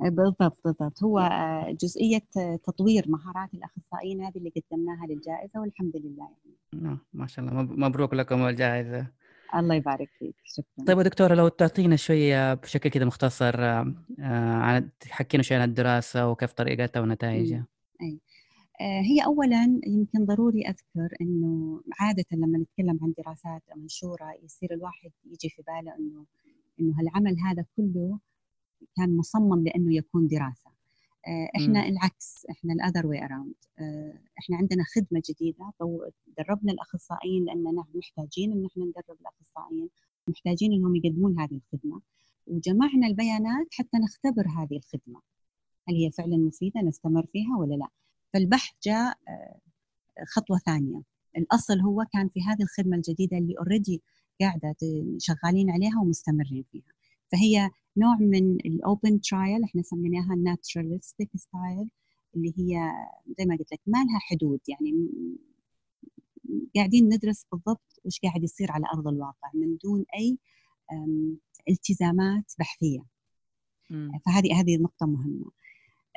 [0.00, 1.02] بالضبط بالضبط.
[1.02, 2.22] هو آه، جزئية
[2.64, 6.28] تطوير مهارات الأخصائيين هذه اللي قدمناها للجائزة والحمد لله.
[6.72, 6.98] يعني.
[7.12, 7.62] ما شاء الله.
[7.62, 9.21] مبروك لكم الجائزة.
[9.54, 15.42] الله يبارك فيك شكرا طيب دكتورة لو تعطينا شوية بشكل كذا مختصر آه، عن حكينا
[15.42, 17.66] شوية عن الدراسة وكيف طريقتها ونتائجها.
[18.80, 25.10] آه، هي اولا يمكن ضروري أذكر إنه عادة لما نتكلم عن دراسات منشورة يصير الواحد
[25.24, 26.26] يجي في باله إنه
[26.80, 28.18] إنه هالعمل هذا كله
[28.96, 30.70] كان مصمم لإنه يكون دراسة.
[30.70, 30.81] آه،
[31.56, 31.92] إحنا م.
[31.92, 33.54] العكس إحنا ال other way around
[34.38, 35.72] إحنا عندنا خدمة جديدة
[36.38, 39.88] دربنا الأخصائيين لاننا محتاجين إن إحنا ندرب الأخصائيين
[40.28, 42.00] محتاجين إنهم يقدمون هذه الخدمة
[42.46, 45.20] وجمعنا البيانات حتى نختبر هذه الخدمة.
[45.88, 47.88] هل هي فعلا مفيدة نستمر فيها ولا لا؟
[48.32, 49.58] فالبحث جاء آه،
[50.26, 51.02] خطوة ثانية.
[51.36, 54.02] الأصل هو كان في هذه الخدمة الجديدة اللي already
[54.40, 54.76] قاعدة
[55.18, 56.92] شغالين عليها ومستمرين فيها.
[57.32, 61.90] فهي نوع من ال open trial إحنا سميناها naturalistic style
[62.36, 62.92] اللي هي
[63.38, 65.08] زي ما قلت لك ما لها حدود يعني
[66.76, 70.38] قاعدين ندرس بالضبط وش قاعد يصير على أرض الواقع من دون أي
[71.68, 73.04] التزامات بحثية.
[74.26, 75.50] فهذه هذه نقطة مهمة.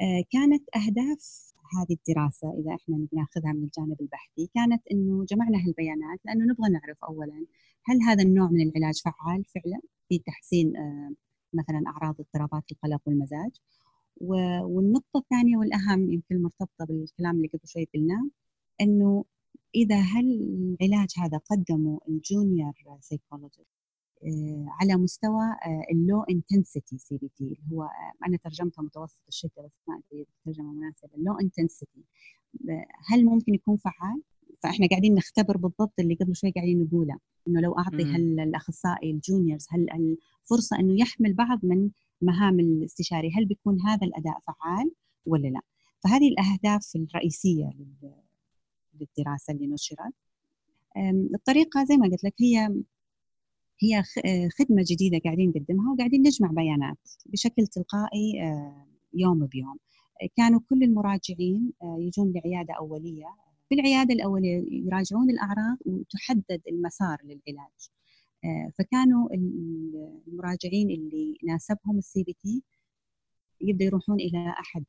[0.02, 6.20] آه، كانت أهداف هذه الدراسة إذا إحنا ناخذها من الجانب البحثي كانت إنه جمعنا هالبيانات
[6.26, 7.46] لأنه نبغى نعرف أولا
[7.84, 11.12] هل هذا النوع من العلاج فعال فعلا في تحسين آه،
[11.56, 13.52] مثلا أعراض اضطرابات القلق والمزاج
[14.66, 18.30] والنقطة الثانية والأهم يمكن مرتبطة بالكلام اللي قبل شوي قلناه
[18.82, 19.26] إنه
[19.76, 20.26] إذا هل
[20.82, 23.68] العلاج هذا قدمه ال junior psychologist
[24.24, 25.46] آه، على مستوى
[25.92, 30.74] ال low intensity CBT اللي هو آه، أنا ترجمتها متوسط الشده بس ما أدري الترجمة
[30.74, 32.04] مناسبة ال low intensity
[33.10, 34.22] هل ممكن يكون فعال؟
[34.66, 39.68] فإحنا قاعدين نختبر بالضبط اللي قبل شوي قاعدين نقوله إنه لو أعطي هل الأخصائي الجونيورز
[39.70, 39.88] هل
[40.42, 41.90] الفرصة إنه يحمل بعض من
[42.22, 44.92] مهام الاستشاري هل بيكون هذا الأداء فعال
[45.26, 45.62] ولا لا؟
[46.04, 47.70] فهذه الأهداف الرئيسية
[49.00, 50.14] للدراسة اللي نشرت.
[51.36, 52.84] الطريقة زي ما قلت لك هي
[53.80, 54.04] هي
[54.60, 58.34] خدمة جديدة قاعدين نقدمها وقاعدين نجمع بيانات بشكل تلقائي
[59.14, 59.78] يوم بيوم.
[60.36, 67.90] كانوا كل المراجعين آه، يجون لعيادة أولية في العيادة الاوليه يراجعون الأعراض وتحدد المسار للعلاج.
[68.46, 69.30] آه، فكانوا
[70.28, 72.64] المراجعين اللي ناسبهم ال CBT
[73.62, 74.86] يبدأ يروحون إلى أحد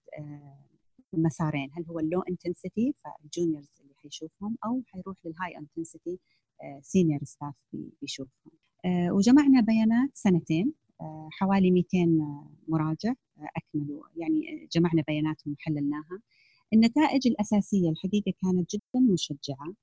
[1.15, 6.19] المسارين هل هو ال low intensity فال juniors اللي حيشوفهم أو حيروح لل high intensity
[6.83, 7.55] senior staff
[8.03, 8.53] بيشوفهم.
[8.85, 12.19] آه، وجمعنا بيانات سنتين آه، حوالي 200
[12.69, 14.03] مراجع آه، أكملوا.
[14.17, 16.21] يعني جمعنا بياناتهم وحللناها.
[16.73, 19.75] النتائج الأساسية الحقيقة كانت جدا مشجعة.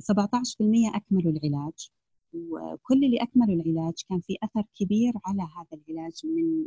[0.00, 1.90] 17% أكملوا العلاج
[2.34, 6.66] وكل اللي أكملوا العلاج كان في أثر كبير على هذا العلاج من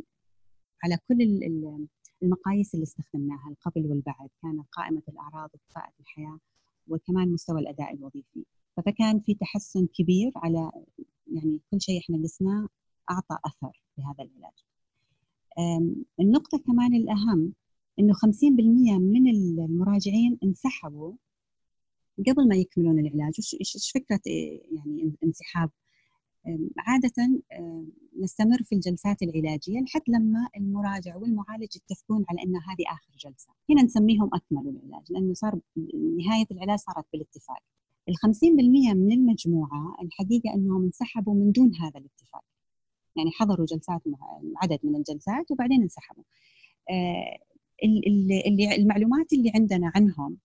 [0.84, 1.22] على كل
[2.22, 4.28] المقاييس اللي استخدمناها القبل والبعد.
[4.42, 6.38] كانت قائمة الأعراض وكفاءة الحياة
[6.88, 8.44] وكمان مستوى الأداء الوظيفي.
[8.76, 10.70] فكان في تحسن كبير على
[11.32, 12.68] يعني كل شيء إحنا قسناه
[13.10, 14.64] أعطى أثر لهذا العلاج.
[16.20, 17.52] النقطة كمان الأهم
[17.98, 21.12] إنه 50% من المراجعين انسحبوا
[22.18, 23.34] قبل ما يكملون العلاج.
[23.60, 24.20] إيش فكرة
[24.72, 25.70] يعني انسحاب؟
[26.78, 27.42] عادة
[28.20, 33.50] نستمر في الجلسات العلاجية لحد لما المراجع والمعالج يتفقون على أن هذه آخر جلسة.
[33.70, 35.60] هنا نسميهم أكملوا العلاج لأنه صار
[36.18, 37.62] نهاية العلاج صارت بالاتفاق.
[38.08, 42.44] ال 50% من المجموعة الحقيقة أنهم انسحبوا من دون هذا الاتفاق.
[43.16, 44.02] يعني حضروا جلسات
[44.56, 46.24] عدد من الجلسات وبعدين انسحبوا.
[46.90, 47.38] آه،
[47.84, 50.38] اللي المعلومات اللي عندنا عنهم.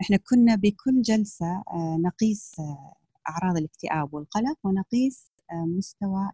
[0.00, 2.94] إحنا كنا بكل جلسة آه، نقيس آه،
[3.28, 6.30] أعراض الاكتئاب والقلق ونقيس مستوى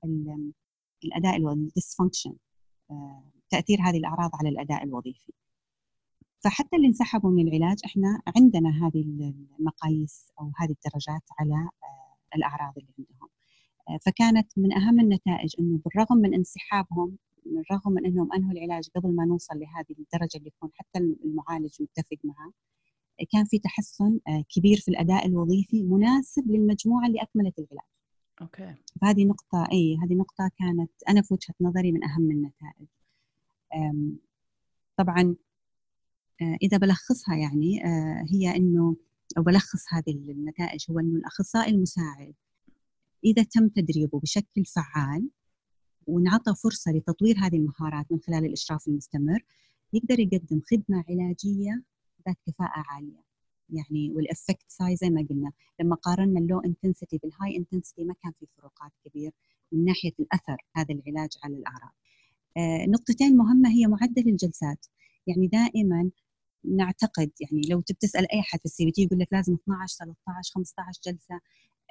[1.04, 2.34] الأداء الديسفانكشن
[3.50, 5.32] تأثير هذه الأعراض على الأداء الوظيفي.
[6.40, 12.72] فحتى اللي انسحبوا من العلاج إحنا عندنا هذه المقاييس أو هذه الدرجات على آه، الأعراض
[12.78, 13.28] اللي عندهم.
[13.88, 19.14] آه، فكانت من أهم النتائج إنه بالرغم من انسحابهم بالرغم من إنهم أنهوا العلاج قبل
[19.14, 22.52] ما نوصل لهذه الدرجة اللي يكون حتى المعالج متفق معها
[23.32, 27.88] كان في تحسن آه، كبير في الأداء الوظيفي مناسب للمجموعة اللي أكملت العلاج.
[28.40, 28.74] أوكي.
[29.00, 32.86] فهذه نقطة إي هذه نقطة كانت أنا في وجهة نظري من أهم النتائج.
[34.96, 35.36] طبعا
[36.42, 38.96] آه، إذا بلخصها يعني آه، هي إنه
[39.38, 42.34] أو بلخص هذه النتائج هو إنه الأخصائي المساعد
[43.24, 45.28] إذا تم تدريبه بشكل فعال
[46.06, 49.44] ونعطى فرصة لتطوير هذه المهارات من خلال الإشراف المستمر
[49.92, 51.82] يقدر يقدم خدمة علاجية
[52.28, 53.30] ذات كفاءة عالية.
[53.70, 58.04] يعني وال effect size زي ما قلنا لما قارنا ال low intensity بال high intensity
[58.04, 59.32] ما كان في فروقات كبير
[59.72, 61.92] من ناحية الأثر هذا العلاج على الأعراض.
[62.56, 64.86] آه نقطتين مهمة هي معدل الجلسات.
[65.26, 66.10] يعني دائما
[66.64, 71.00] نعتقد يعني لو تسأل أي أحد في ال CBT يقول لك لازم 12 13 15
[71.06, 71.40] جلسة.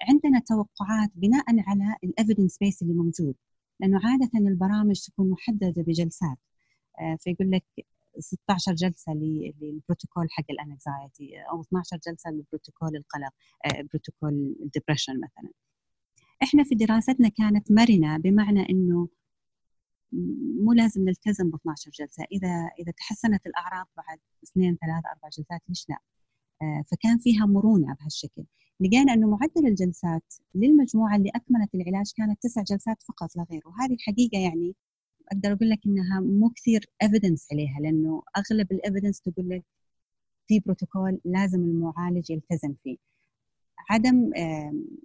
[0.09, 3.35] عندنا توقعات بناء على ال evidence base اللي موجود.
[3.79, 6.37] لأنه عادة البرامج تكون محددة بجلسات.
[6.99, 7.65] آه، فيقول لك
[8.19, 13.33] 16 جلسة للبروتوكول حق ال anxiety أو 12 جلسة للبروتوكول القلق
[13.65, 15.51] آه، بروتوكول ال depression مثلا.
[16.43, 19.09] إحنا في دراستنا كانت مرنة بمعنى إنه
[20.63, 22.23] مو لازم نلتزم ب 12 جلسة.
[22.31, 25.97] إذا إذا تحسنت الأعراض بعد اثنين ثلاث أربع جلسات ليش لا؟
[26.61, 28.43] آه، فكان فيها مرونة بهالشكل.
[28.79, 33.93] لقينا أنه معدل الجلسات للمجموعة اللي أكملت العلاج كانت تسع جلسات فقط لا غير وهذه
[33.93, 34.75] الحقيقة يعني
[35.31, 39.63] أقدر أقول لك إنها مو كثير evidence عليها لأنه أغلب ال evidence تقول لك
[40.47, 42.97] في بروتوكول لازم المعالج يلتزم فيه.
[43.89, 44.31] عدم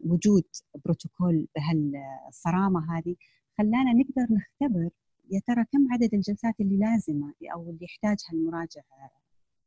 [0.04, 0.44] وجود
[0.84, 3.16] بروتوكول بهالصرامة هذه
[3.58, 4.90] خلانا نقدر نختبر
[5.30, 8.82] يا ترى كم عدد الجلسات اللي لازمة أو اللي يحتاجها المراجع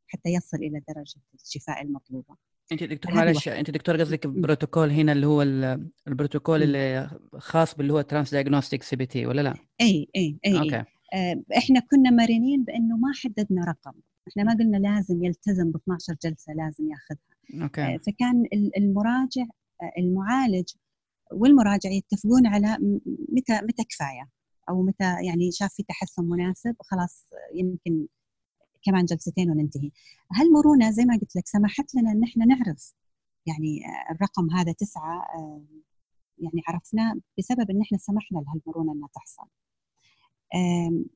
[0.08, 2.36] حتى يصل إلى درجة الشفاء المطلوبة.
[2.72, 5.41] أنت دكتور معلش أنت دكتور قصدك بروتوكول هنا اللي هو
[6.08, 10.84] البروتوكول اللي خاص باللي هو transdiagnostic CBT ولا لا؟ إي إي إي, أوكي.
[11.58, 13.93] إحنا كنا مرنين بأنه ما حددنا رقم.
[14.28, 17.63] إحنا ما قلنا لازم يلتزم ب 12 جلسة لازم ياخذها.
[17.63, 17.99] okay.
[18.00, 18.46] فكان
[18.78, 19.46] المراجع
[19.98, 20.70] المعالج
[21.32, 22.78] والمراجع يتفقون على
[23.30, 24.30] متى متى كفاية
[24.70, 28.08] أو متى يعني شاف في تحسن مناسب خلاص يمكن
[28.88, 29.91] كمان جلستين وننتهي.
[30.34, 32.93] هالمرونة زي ما قلت لك سمحت لنا إن إحنا نعرف
[33.45, 35.23] يعني الرقم هذا تسعة
[36.38, 39.47] يعني عرفناه بسبب إن إحنا سمحنا لهالمرونة إنها تحصل.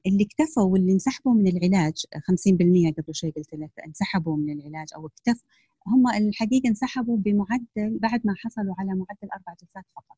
[0.06, 5.08] اللي اكتفوا واللي انسحبوا من العلاج 50% قبل شوي قلت لك انسحبوا من العلاج أو
[5.08, 5.48] اكتفوا
[5.88, 10.18] هم الحقيقة انسحبوا بمعدل بعد ما حصلوا على معدل أربع جلسات فقط.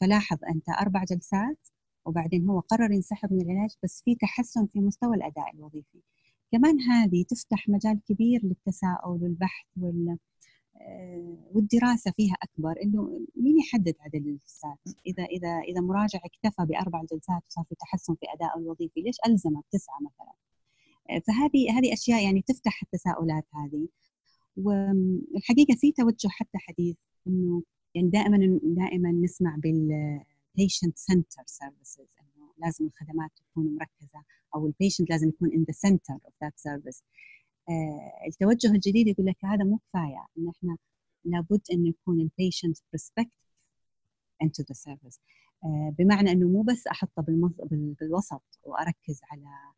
[0.00, 1.68] فلاحظ أنت أربع جلسات
[2.04, 6.02] وبعدين هو قرر ينسحب من العلاج بس في تحسن في مستوى الأداء الوظيفي.
[6.52, 10.18] كمان هذه تفتح مجال كبير للتساؤل والبحث وال
[10.80, 17.02] آه، والدراسة فيها أكبر إنه مين يحدد عدد الجلسات؟ اذا اذا إذا مراجع اكتفى بأربع
[17.02, 20.32] جلسات وصار في تحسن في ادائه الوظيفي، ليش الزمه بتسعه مثلا؟
[21.10, 23.88] آه، فهذه هذه أشياء يعني تفتح التساؤلات هذه
[24.56, 27.62] والحقيقة في توجه حتى حديث إنه
[27.94, 30.20] يعني دائما دائما نسمع بال
[30.60, 32.08] patient center services
[32.62, 37.02] لازم الخدمات تكون مركزة أو ال patient لازم يكون the center of that service
[37.68, 40.76] آه التوجه الجديد يقول لك هذا مو كفاية إن إحنا
[41.24, 42.76] لابد انه يكون ال patient
[44.44, 45.18] into the service
[45.64, 47.52] آه بمعنى إنه مو بس أحطه بالمز...
[48.00, 49.72] بالوسط وأركز على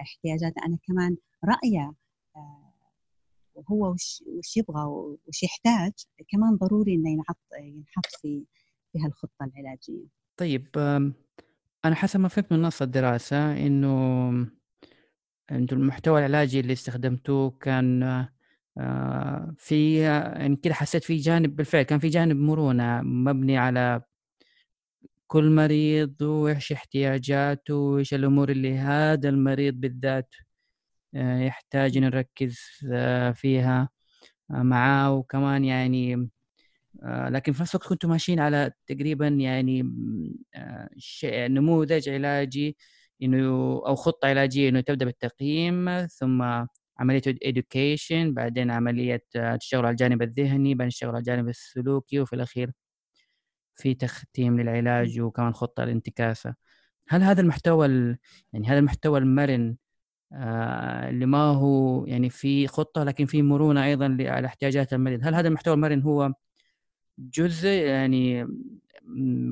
[0.00, 1.94] احتياجاته أنا كمان رأيه
[2.36, 2.72] آه
[3.54, 4.84] وهو وش وش يبغى
[5.28, 5.92] وش يحتاج
[6.28, 8.44] كمان ضروري إنه ينحط ينحط في
[8.92, 10.06] في هالخطة العلاجية.
[10.36, 10.68] طيب
[11.84, 14.48] أنا حسب ما فهمت من نص الدراسة إنه
[15.50, 18.02] أنتم المحتوى العلاجي اللي استخدمتوه كان
[18.78, 24.02] آه، في يعني كده حسيت في جانب بالفعل كان في جانب مرونة مبني على
[25.26, 30.34] كل مريض وإيش احتياجاته وإيش الأمور اللي هذا المريض بالذات
[31.14, 32.60] آه، يحتاج نركز
[32.92, 33.88] آه، فيها
[34.50, 35.14] معاه.
[35.14, 36.30] وكمان يعني
[37.04, 39.82] لكن في نفس الوقت كنتوا ماشيين على تقريبا يعني
[41.24, 42.76] نموذج علاجي
[43.22, 43.46] إنه
[43.86, 46.42] أو خطة علاجية إنه تبدأ بالتقييم ثم
[46.98, 49.22] عملية education بعدين عملية
[49.60, 52.72] تشتغل على الجانب الذهني بعدين تشتغل على الجانب السلوكي وفي الأخير
[53.76, 56.54] في تختيم للعلاج وكمان خطة الانتكاسه
[57.08, 57.88] هل هذا المحتوى
[58.52, 59.76] يعني هذا المحتوى المرن
[60.32, 65.34] آه اللي ما هو يعني في خطة لكن في مرونة أيضا على احتياجات المريض هل
[65.34, 66.32] هذا المحتوى المرن هو
[67.18, 68.46] جزء يعني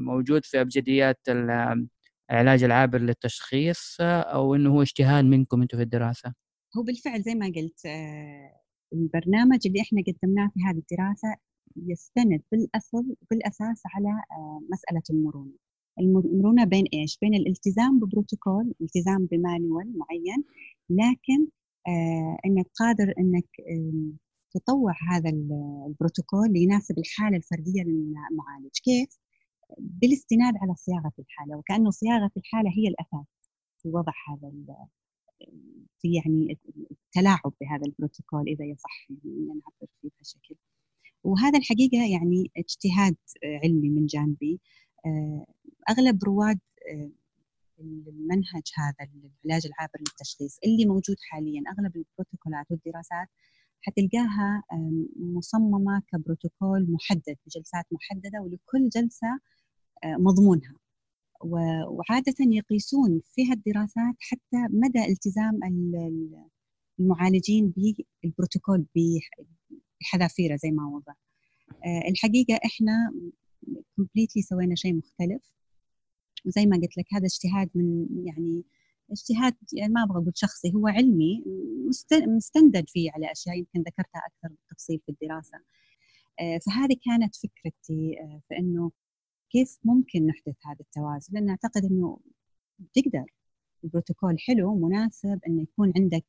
[0.05, 6.35] موجود في أبجديات العلاج العابر للتشخيص أو إنه هو اجتهاد منكم أنتم في الدراسة؟
[6.77, 8.61] هو بالفعل زي ما قلت آه،
[8.93, 11.37] البرنامج اللي إحنا قدمناه في هذه الدراسة
[11.77, 15.53] يستند بالأصل بالأساس على آه، مسألة المرونة.
[16.01, 20.45] المرونة بين إيش؟ بين الالتزام ببروتوكول، الالتزام بمانوال معين،
[20.91, 21.47] لكن
[21.89, 23.47] آه، إنك قادر إنك
[24.59, 25.31] تطوع هذا
[25.87, 29.19] البروتوكول ليناسب الحالة الفردية للمعالج، كيف؟
[29.79, 33.27] بالاستناد على صياغة الحالة وكأنه صياغة الحالة هي الاساس
[33.83, 34.53] في وضع هذا
[35.99, 36.59] في يعني
[36.90, 40.57] التلاعب بهذا البروتوكول إذا يصح يعني نعبر فيه بهالشكل
[41.25, 43.16] وهذا الحقيقة يعني اجتهاد
[43.64, 44.61] علمي من جانبي.
[45.07, 45.47] آه،
[45.90, 46.59] أغلب رواد
[46.90, 47.11] آه،
[47.81, 49.11] المنهج هذا
[49.45, 53.29] العلاج العابر للتشخيص اللي موجود حاليا أغلب البروتوكولات والدراسات
[53.87, 54.62] حتلقاها
[55.16, 59.38] مصممة كبروتوكول محدد بجلسات محددة ولكل جلسة
[60.05, 60.75] آه، مضمونها.
[61.88, 65.61] وعادة يقيسون في هالدراسات حتى مدى التزام
[67.01, 67.75] المعالجين
[68.22, 68.87] بالبروتوكول
[70.03, 71.12] بحذافيره زي ما وضع.
[71.85, 73.12] آه، الحقيقة إحنا
[73.96, 75.53] كومبليتلي سوينا شيء مختلف.
[76.46, 78.64] وزي ما قلت لك هذا اجتهاد من يعني
[79.11, 81.45] اجتهاد يعني ما أبغى أقول شخصي هو علمي
[82.27, 85.59] مستندد فيه على أشياء يمكن ذكرتها أكثر بالتفصيل في الدراسة.
[86.40, 88.16] آه، فهذه كانت فكرتي
[88.49, 88.90] في إنه
[89.51, 91.35] كيف ممكن نحدث هذا التوازن.
[91.35, 92.19] لأن أعتقد أنه
[92.95, 93.25] تقدر.
[93.85, 96.25] البروتوكول حلو مناسب أنه يكون عندك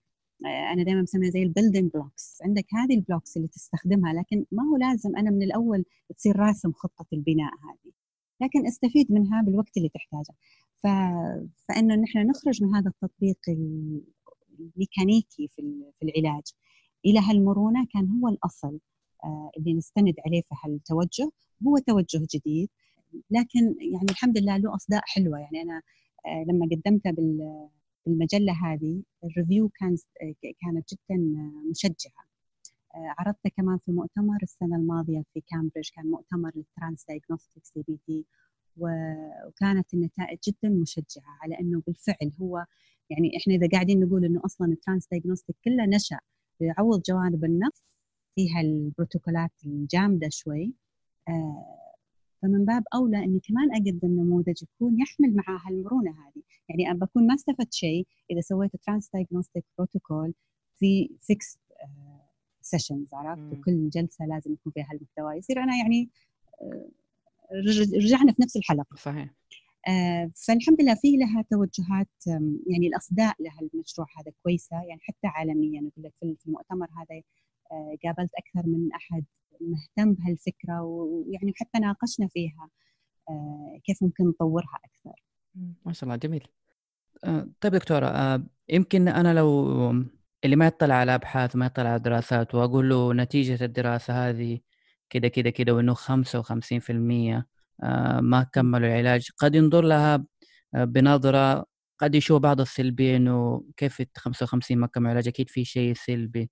[0.46, 4.46] آه، أنا دائما بسميها زي ال building blocks عندك هذه ال blocks اللي تستخدمها لكن
[4.52, 5.86] ما هو لازم أنا من الأول
[6.18, 7.92] تصير راسم خطة البناء هذه.
[8.42, 10.36] لكن أستفيد منها بالوقت اللي تحتاجه.
[10.84, 10.88] ف...
[11.70, 13.40] فإنه نحن نخرج من هذا التطبيق
[14.60, 16.44] الميكانيكي في العلاج
[17.06, 18.80] إلى هالمرونة كان هو الأصل
[19.24, 21.32] آه، اللي نستند عليه في هالتوجه.
[21.68, 22.70] هو توجه جديد
[23.32, 25.40] لكن يعني الحمد لله له أصداء حلوة.
[25.40, 25.82] يعني أنا
[26.28, 27.12] آه، لما قدمتها
[28.06, 29.98] بالمجلة هذه ال review كان
[30.62, 31.18] كانت جدا
[31.72, 32.28] مشجعة.
[32.96, 38.26] آه، عرضته كمان في مؤتمر السنة الماضية في كامبريدج كان مؤتمر لل transdiagnostic CBT.
[38.78, 42.66] وكانت النتائج جدا مشجعة على إنه بالفعل هو
[43.10, 46.20] يعني إحنا إذا قاعدين نقول إنه أصلا ال transdiagnostic كله نشأ
[46.60, 47.84] يعوض جوانب النقص
[48.36, 50.74] فيها البروتوكولات الجامدة شوي
[51.28, 51.78] آه،
[52.42, 56.44] فمن باب أولى إني كمان أقدم نموذج يكون يحمل معاه المرونه هذه.
[56.70, 60.34] يعني أنا بكون ما استفدت شيء إذا سويت transdiagnostic protocol
[60.80, 61.60] في fixed
[62.62, 66.10] sessions عرفت؟ وكل جلسة لازم يكون فيها المحتوى يصير أنا يعني
[66.62, 66.90] آه،
[67.96, 69.30] رجعنا في نفس الحلقة صحيح
[69.88, 72.10] آه، فالحمد لله في لها توجهات
[72.68, 77.22] يعني الأصداء لها المشروع هذا كويسة يعني حتى عالميا أقول لك في المؤتمر هذا
[77.72, 79.26] آه، قابلت أكثر من أحد
[79.62, 82.70] مهتم بهالفكرة ويعني حتى ناقشنا فيها
[83.30, 85.22] آه، كيف ممكن نطورها أكثر.
[85.86, 86.48] ما شاء الله جميل.
[87.62, 89.68] طيب دكتورة يمكن أنا لو
[90.46, 94.60] اللي ما يطلع على أبحاث وما يطلع على دراسات وأقول له نتيجة الدراسة هذه
[95.10, 97.48] كده كده كده وإنه 55%
[97.84, 99.30] آه، ما كملوا العلاج.
[99.38, 100.26] قد ينظر لها
[100.76, 101.66] آه، بنظرة
[102.00, 106.50] قد يشوف بعض السلبية إنه كيف 55 ما كملوا العلاج؟ أكيد في شيء سلبي.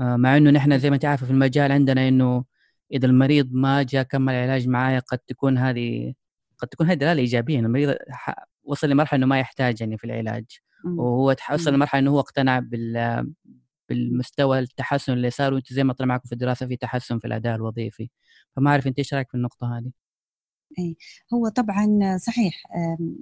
[0.00, 2.44] آه، مع إنه نحن زي ما انت عارفه في المجال عندنا إنه
[2.92, 6.14] إذا المريض ما جاء كمل العلاج معايا قد تكون هذه
[6.58, 7.96] قد تكون هذه دلالة إيجابية المريض
[8.64, 10.44] وصل لمرحلة إنه ما يحتاج يعني في العلاج.
[10.84, 12.96] وهو وصل لمرحلة إنه هو اقتنع بال
[13.88, 17.54] بالمستوى التحسن اللي صار وانت زي ما طلع معكم في الدراسة في تحسن في الأداء
[17.54, 18.10] الوظيفي.
[18.56, 19.90] فما أعرف أنت إيش رأيك في النقطة هذه؟
[20.78, 20.96] إي
[21.34, 22.62] هو طبعا صحيح.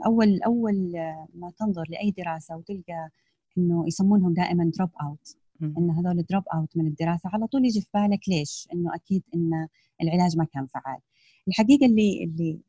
[0.07, 0.93] أول أول
[1.35, 3.11] ما تنظر لأي دراسة وتلقى
[3.59, 7.89] إنه يسمونهم دائما drop out إن هذول drop out من الدراسة على طول يجي في
[7.95, 9.69] بالك ليش؟ إنه أكيد إن
[10.03, 11.01] العلاج ما كان فعال.
[11.49, 12.61] الحقيقة اللي اللي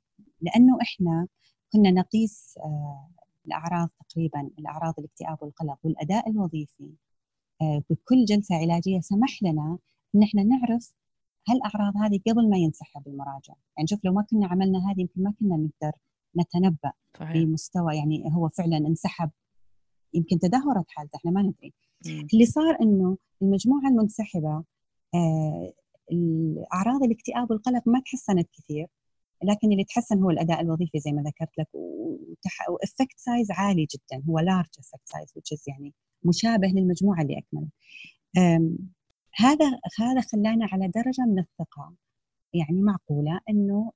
[0.41, 1.27] لأنه إحنا
[1.73, 3.09] كنا نقيس آه،
[3.45, 6.89] الأعراض تقريبا الأعراض الاكتئاب والقلق والأداء الوظيفي.
[7.61, 9.77] بكل جلسة علاجية سمح لنا
[10.15, 10.93] إن إحنا نعرف
[11.49, 15.33] هالأعراض هذه قبل ما ينسحب المراجع يعني شوف لو ما كنا عملنا هذه يمكن ما
[15.39, 15.97] كنا نقدر
[16.37, 17.31] نتنبأ صحيح.
[17.37, 19.29] بمستوى يعني هو فعلا انسحب
[20.13, 21.73] يمكن تدهورت حالته إحنا ما ندري.
[22.33, 24.63] اللي صار إنه المجموعة المنسحبة
[25.15, 25.73] آه
[26.11, 28.87] الأعراض الاكتئاب والقلق ما تحسنت كثير
[29.43, 31.67] لكن اللي تحسن هو الأداء الوظيفي زي ما ذكرت لك
[32.69, 35.33] و effect size عالي جدا هو large effect size
[35.67, 35.93] يعني
[36.27, 37.71] مشابه للمجموعة اللي أكملت.
[39.35, 41.93] هذا هذا خلانا على درجة من الثقة.
[42.53, 43.91] يعني معقولة إنه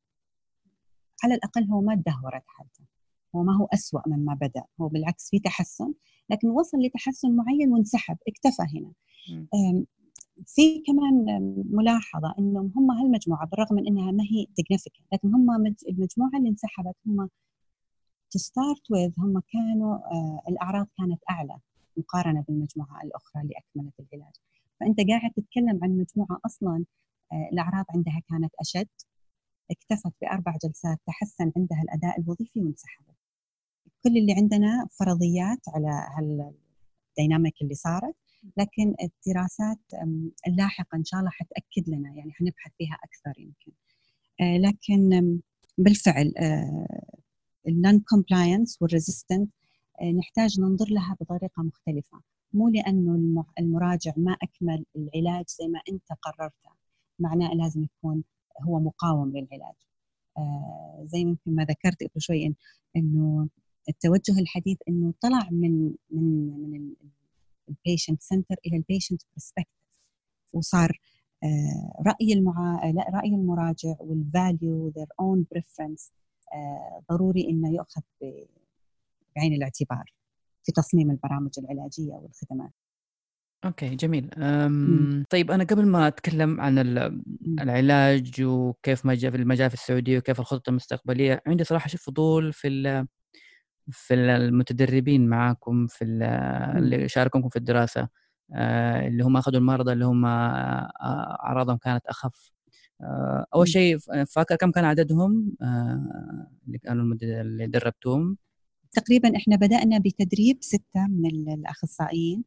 [1.23, 2.86] على الأقل هو ما تدهورت حالته.
[3.36, 4.63] هو ما هو أسوأ مما بدأ.
[4.82, 5.93] هو بالعكس في تحسن
[6.29, 8.91] لكن وصل لتحسن معين وانسحب اكتفى هنا.
[10.47, 11.25] في كمان
[11.71, 16.95] ملاحظة أنهم هم هالمجموعة بالرغم من أنها ما هي significant لكن هم المجموعة اللي انسحبت
[17.07, 17.29] هم
[18.38, 21.57] to start with هم كانوا آه، الأعراض كانت أعلى.
[21.98, 24.34] مقارنة بالمجموعة الأخرى اللي أكملت العلاج.
[24.80, 26.86] فأنت قاعد تتكلم عن مجموعة أصلا
[27.34, 28.88] آه، الأعراض عندها كانت أشد
[29.72, 33.16] اكتفت بأربع جلسات تحسن عندها الأداء الوظيفي وانسحبت.
[34.04, 38.16] كل اللي عندنا فرضيات على هالديناميك اللي صارت
[38.58, 39.80] لكن الدراسات
[40.48, 43.72] اللاحقة إن شاء الله حتأكد لنا يعني حنبحث فيها أكثر يمكن.
[44.42, 45.39] آه، لكن
[45.78, 46.34] بالفعل
[47.68, 49.49] ال non-compliance وال resistant
[50.18, 52.22] نحتاج ننظر لها بطريقة مختلفة
[52.54, 56.70] مو لأنه المراجع ما أكمل العلاج زي ما أنت قررته
[57.20, 58.24] معناه لازم يكون
[58.62, 59.76] هو مقاوم للعلاج.
[60.38, 62.56] آه زي ما ذكرت قبل شوي
[62.96, 63.48] إنه
[63.89, 66.94] التوجه الحديث إنه طلع من من من
[67.70, 69.88] ال patient center إلى ال patient perspective
[70.54, 71.00] وصار
[71.44, 72.92] آه رأي المعا...
[72.92, 76.12] لا رأي المراجع وال value their own preference
[77.12, 78.02] ضروري إنه يؤخذ
[79.36, 80.03] بعين الاعتبار
[80.63, 82.71] في تصميم البرامج العلاجية والخدمات.
[83.65, 84.29] أوكي جميل.
[85.29, 86.77] طيب أنا قبل ما أتكلم عن
[87.61, 92.53] العلاج وكيف ما جاء في المجال في السعودية وكيف الخطط المستقبلية عندي صراحة شوف فضول
[92.53, 92.69] في
[93.91, 96.05] في المتدربين معاكم في
[96.77, 98.07] اللي شاركوكم في الدراسة
[98.53, 100.91] آه، اللي هم أخذوا المرضى اللي هم آه،
[101.43, 102.51] أعراضهم كانت أخف.
[103.01, 105.55] آه، أول شيء فاكر كم كان عددهم؟
[106.67, 108.38] اللي كانوا اللي دربتوهم؟
[108.94, 112.44] تقريبا إحنا بدأنا بتدريب ستة من الأخصائيين.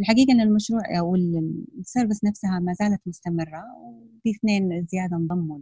[0.00, 5.58] الحقيقة إن المشروع أو السيرفس نفسها ما زالت مستمرة وفي اثنين زيادة انضموا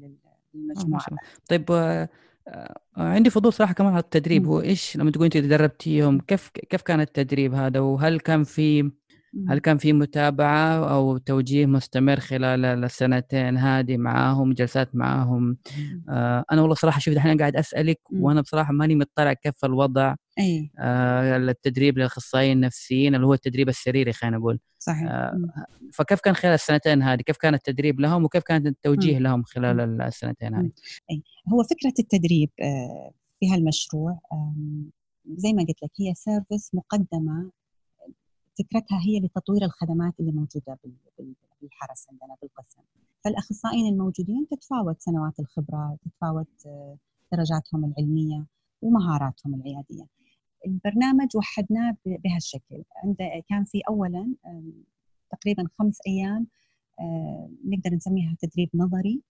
[0.55, 1.07] للمجموعة.
[1.49, 2.09] طيب آه،
[2.49, 4.47] آه، عندي فضول صراحة كمان على التدريب.
[4.47, 8.91] هو إيش لما تقول انت دربتيهم كيف كيف كان التدريب هذا؟ وهل كان في
[9.49, 15.57] هل كان في متابعة أو توجيه مستمر خلال السنتين هذه معاهم جلسات معاهم؟
[16.09, 20.71] آه أنا والله صراحة شوف الحين قاعد أسألك وأنا بصراحة ماني مطلع كيف الوضع أي.
[20.79, 24.61] آه التدريب للأخصائيين النفسيين اللي هو التدريب السريري خلينا نقول.
[24.79, 25.09] صحيح.
[25.11, 25.39] آه
[25.93, 29.19] فكيف كان خلال السنتين هذه؟ كيف كان التدريب لهم وكيف كان التوجيه.
[29.19, 30.71] لهم خلال السنتين هذه؟
[31.11, 31.23] أي.
[31.53, 32.51] هو فكرة التدريب
[33.41, 34.19] في هالمشروع
[35.37, 37.51] زي ما قلت لك هي سيرفيس مقدمة
[38.59, 40.79] فكرتها هي لتطوير الخدمات اللي موجودة
[41.61, 42.83] بالحرس عندنا بالقسم.
[43.25, 46.97] فالأخصائيين الموجودين تتفاوت سنوات الخبرة تتفاوت آه،
[47.33, 48.47] درجاتهم العلمية
[48.83, 50.07] ومهاراتهم العيادية.
[50.67, 52.83] البرنامج وحدناه بهالشكل.
[53.49, 54.35] كان في اولا
[55.31, 56.47] تقريبا خمس أيام
[57.01, 59.23] آه، نقدر نسميها تدريب نظري.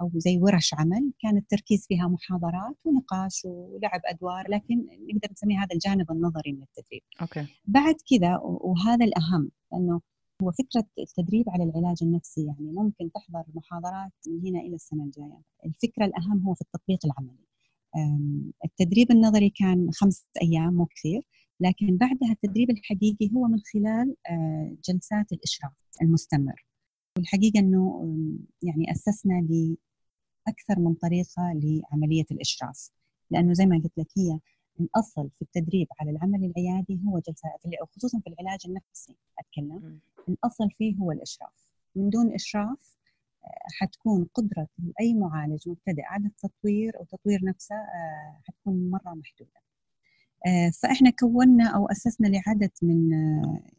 [0.00, 5.74] أو زي ورش عمل كان التركيز فيها محاضرات ونقاش ولعب أدوار لكن نقدر نسميه هذا
[5.74, 7.02] الجانب النظري من التدريب.
[7.20, 7.46] أوكي.
[7.64, 10.00] بعد كذا وهذا الأهم لأنه
[10.42, 15.42] هو فكرة التدريب على العلاج النفسي يعني ممكن تحضر محاضرات من هنا إلى السنة الجاية
[15.66, 17.46] الفكرة الأهم هو في التطبيق العملي
[18.64, 21.22] التدريب النظري كان خمسة أيام مو كثير
[21.60, 25.72] لكن بعدها التدريب الحقيقي هو من خلال آه، جلسات الإشراف
[26.02, 26.65] المستمر
[27.16, 28.02] والحقيقة أنه
[28.62, 32.90] يعني أسسنا لأكثر من طريقة لعملية الإشراف.
[33.30, 34.38] لأنه زي ما قلت لك هي
[34.80, 37.48] الأصل في التدريب على العمل العيادي هو جلسة
[37.96, 40.00] خصوصا في العلاج النفسي أتكلم.
[40.28, 41.68] الأصل فيه هو الإشراف.
[41.96, 42.96] من دون إشراف
[43.44, 44.68] آه، حتكون قدرة
[45.00, 49.60] أي معالج مبتدئ على التطوير أو تطوير نفسه آه، حتكون مرة محدودة.
[50.46, 53.10] آه، فإحنا كونا أو أسسنا لعدد من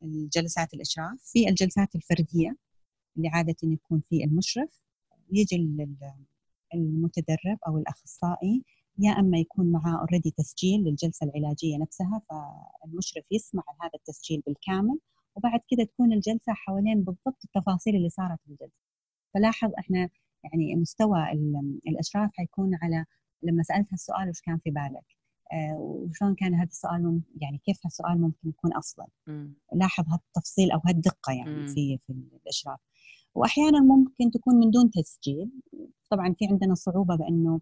[0.04, 1.22] الجلسات الإشراف.
[1.24, 2.56] في الجلسات الفردية
[3.18, 4.80] اللي عادة يكون في المشرف
[5.32, 5.56] يجي
[6.74, 8.64] المتدرب أو الأخصائي
[9.00, 15.00] يا أما يكون معاه اوريدي تسجيل للجلسة العلاجية نفسها فالمشرف يسمع هذا التسجيل بالكامل
[15.36, 18.82] وبعد كده تكون الجلسة حوالين بالضبط التفاصيل اللي صارت في الجلسة.
[19.34, 20.10] فلاحظ إحنا
[20.44, 21.32] يعني مستوى
[21.88, 23.06] الأشراف حيكون على
[23.44, 25.18] لما سألت هالسؤال وش كان في بالك؟
[25.54, 29.06] آه وشلون كان هذا السؤال يعني كيف هالسؤال ممكن يكون افضل
[29.74, 32.14] لاحظ هالتفصيل أو هالدقة يعني في في
[32.44, 32.80] الأشراف.
[33.38, 35.52] وأحيانا ممكن تكون من دون تسجيل.
[36.12, 37.60] طبعا في عندنا صعوبة بأنه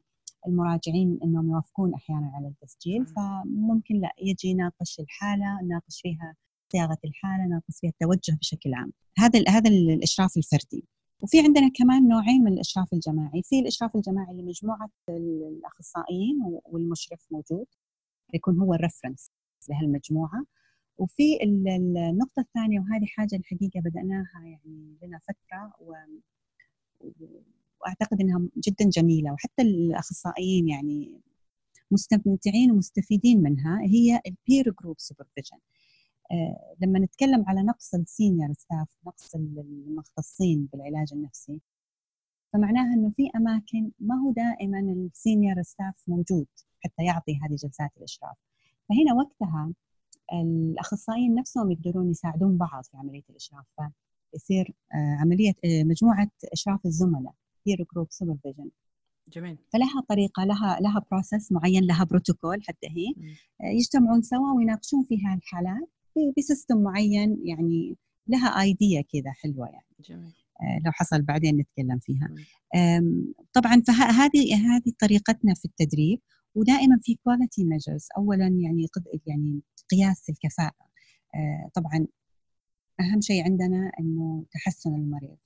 [0.48, 6.36] المراجعين إنهم يوافقون أحيانا على التسجيل فممكن لا يجي يناقش الحالة ناقش فيها
[6.72, 8.92] صياغة الحالة ناقش فيها التوجه بشكل عام.
[9.18, 10.86] هذا هذا الإشراف الفردي.
[11.22, 13.42] وفي عندنا كمان نوعين من الإشراف الجماعي.
[13.44, 17.66] في الإشراف الجماعي لمجموعه الأخصائيين والمشرف موجود
[18.34, 19.32] يكون هو الرفرنس
[19.70, 20.46] لهالمجموعة.
[20.98, 25.94] وفي النقطة الثانية وهذه حاجة الحقيقة بدأناها يعني لنا فترة و
[27.82, 31.22] وأعتقد إنها جدا جميلة وحتى الأخصائيين يعني
[31.92, 35.58] مستمتعين ومستفيدين منها هي ال peer group supervision
[36.82, 41.62] لما نتكلم على نقص ال senior staff نقص المختصين بالعلاج النفسي
[42.54, 46.48] فمعناها إنه في أماكن ما هو دائما ال senior staff موجود
[46.84, 48.38] حتى يعطي هذه جلسات الإشراف.
[48.90, 49.74] فهنا وقتها
[50.34, 53.66] الأخصائيين نفسهم يقدرون يساعدون بعض في عملية الإشراف
[54.32, 57.34] فيصير آه، عملية آه، مجموعة إشراف الزملاء
[57.66, 58.70] peer group supervision
[59.28, 59.58] جميل.
[59.74, 63.14] فلها طريقة لها لها process معين لها بروتوكول حتى هي.
[63.62, 65.90] آه، يجتمعون سوا ويناقشون فيها الحالات
[66.38, 67.98] ب system معين يعني
[68.28, 69.86] لها idea كذا حلوة يعني.
[70.00, 70.34] جميل.
[70.86, 72.30] لو حصل بعدين نتكلم فيها.
[73.54, 76.20] طبعا فهذه هذه طريقتنا في التدريب
[76.56, 78.88] ودائما في quality measures اولا يعني
[79.28, 80.86] يعني قياس الكفاءة.
[81.36, 82.08] آه، طبعا
[83.00, 85.38] أهم شيء عندنا إنه تحسن المريض.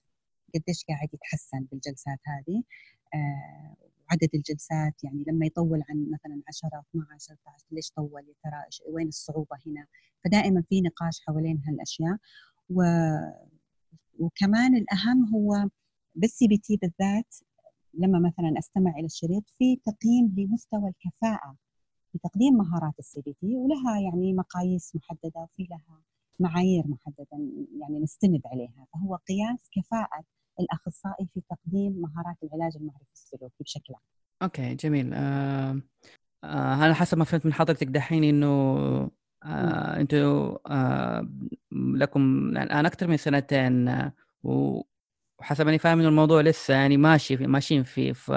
[0.56, 2.64] قديش قاعد يتحسن بالجلسات هذه؟
[3.14, 3.76] آه،
[4.10, 9.08] وعدد الجلسات يعني لما يطول عن مثلا 10 12 13 ليش طول؟ يا ترى وين
[9.08, 9.88] الصعوبة هنا؟
[10.24, 12.18] فدائما في نقاش حوالين هالأشياء.
[12.70, 12.84] و...
[14.20, 15.70] وكمان الأهم هو
[16.16, 17.36] بال CBT بالذات
[18.00, 21.56] لما مثلا أستمع إلى الشريط في تقييم لمستوى الكفاءة
[22.12, 26.02] في تقديم مهارات ال CBT ولها يعني مقاييس محددة وفي لها
[26.40, 27.28] معايير محددة
[27.80, 30.24] يعني نستند عليها فهو قياس كفاءة
[30.60, 34.04] الأخصائي في تقديم مهارات العلاج المعرفي السلوكي بشكل عام.
[34.44, 35.82] okay جميل آه
[36.44, 38.48] آه أنا حسب ما فهمت من حضرتك دحين إنه
[39.44, 41.30] آه أنتم آه
[41.72, 44.14] لكم الان أكثر من سنتين آه
[45.40, 48.32] وحسب أني فاهم إنه الموضوع لسه يعني ماشي في ماشيين فيه ف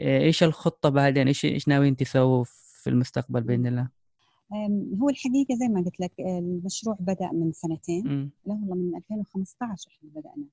[0.00, 2.44] إيش الخطة بعدين؟ إيش إيش ناويين تسووا
[2.82, 3.88] في المستقبل بإذن الله؟
[5.02, 10.10] هو الحقيقة زي ما قلت لك المشروع بدأ من سنتين لا والله من 2015 إحنا
[10.10, 10.44] بدأنا.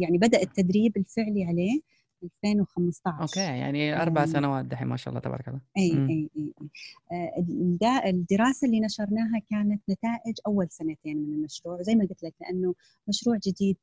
[0.00, 1.80] يعني بدأ التدريب الفعلي عليه
[2.22, 5.60] 2015 أوكي يعني أربع سنوات دحين ما شاء الله تبارك الله.
[5.78, 8.10] إي إي إي, أي.
[8.10, 12.74] الدراسة اللي نشرناها كانت نتائج أول سنتين من المشروع زي ما قلت لك لأنه
[13.08, 13.76] مشروع جديد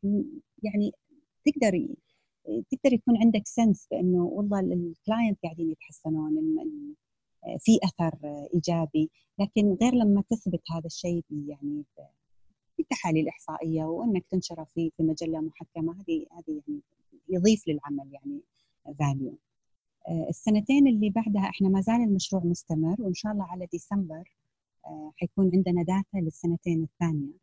[0.63, 0.91] يعني
[1.45, 1.87] تقدر
[2.71, 6.55] تقدر يكون عندك sense بأنه والله ال client قاعدين يتحسنون
[7.59, 8.17] في أثر
[8.53, 9.09] إيجابي.
[9.39, 11.83] لكن غير لما تثبت هذا الشيء يعني
[12.77, 16.81] بالتحاليل احصائيه وأنك تنشره في في مجلة محكمة هذه هذه يعني
[17.29, 18.41] يضيف للعمل يعني
[18.99, 19.37] value
[20.07, 24.35] آه، السنتين اللي بعدها إحنا ما زال المشروع مستمر وإن شاء الله على ديسمبر
[24.85, 27.33] آه، حيكون عندنا data للسنتين الثانية.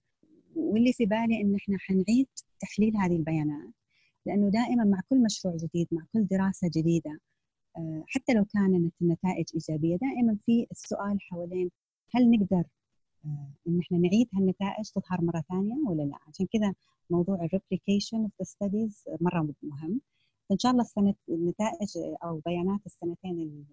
[0.56, 2.28] واللي في بالي إن إحنا حنعيد
[2.60, 3.74] تحليل هذه البيانات
[4.26, 7.20] لأنه دائما مع كل مشروع جديد مع كل دراسة جديدة
[7.76, 11.70] آه، حتى لو كانت النتائج إيجابية دائما في السؤال حوالين
[12.14, 12.64] هل نقدر
[13.68, 16.74] إن إحنا نعيد هالنتائج تظهر مرة ثانية ولا لا؟ عشان كذا
[17.10, 20.00] موضوع ال replication of the studies مرة مهم.
[20.48, 23.66] فإن شاء الله السنة النتائج أو بيانات السنتين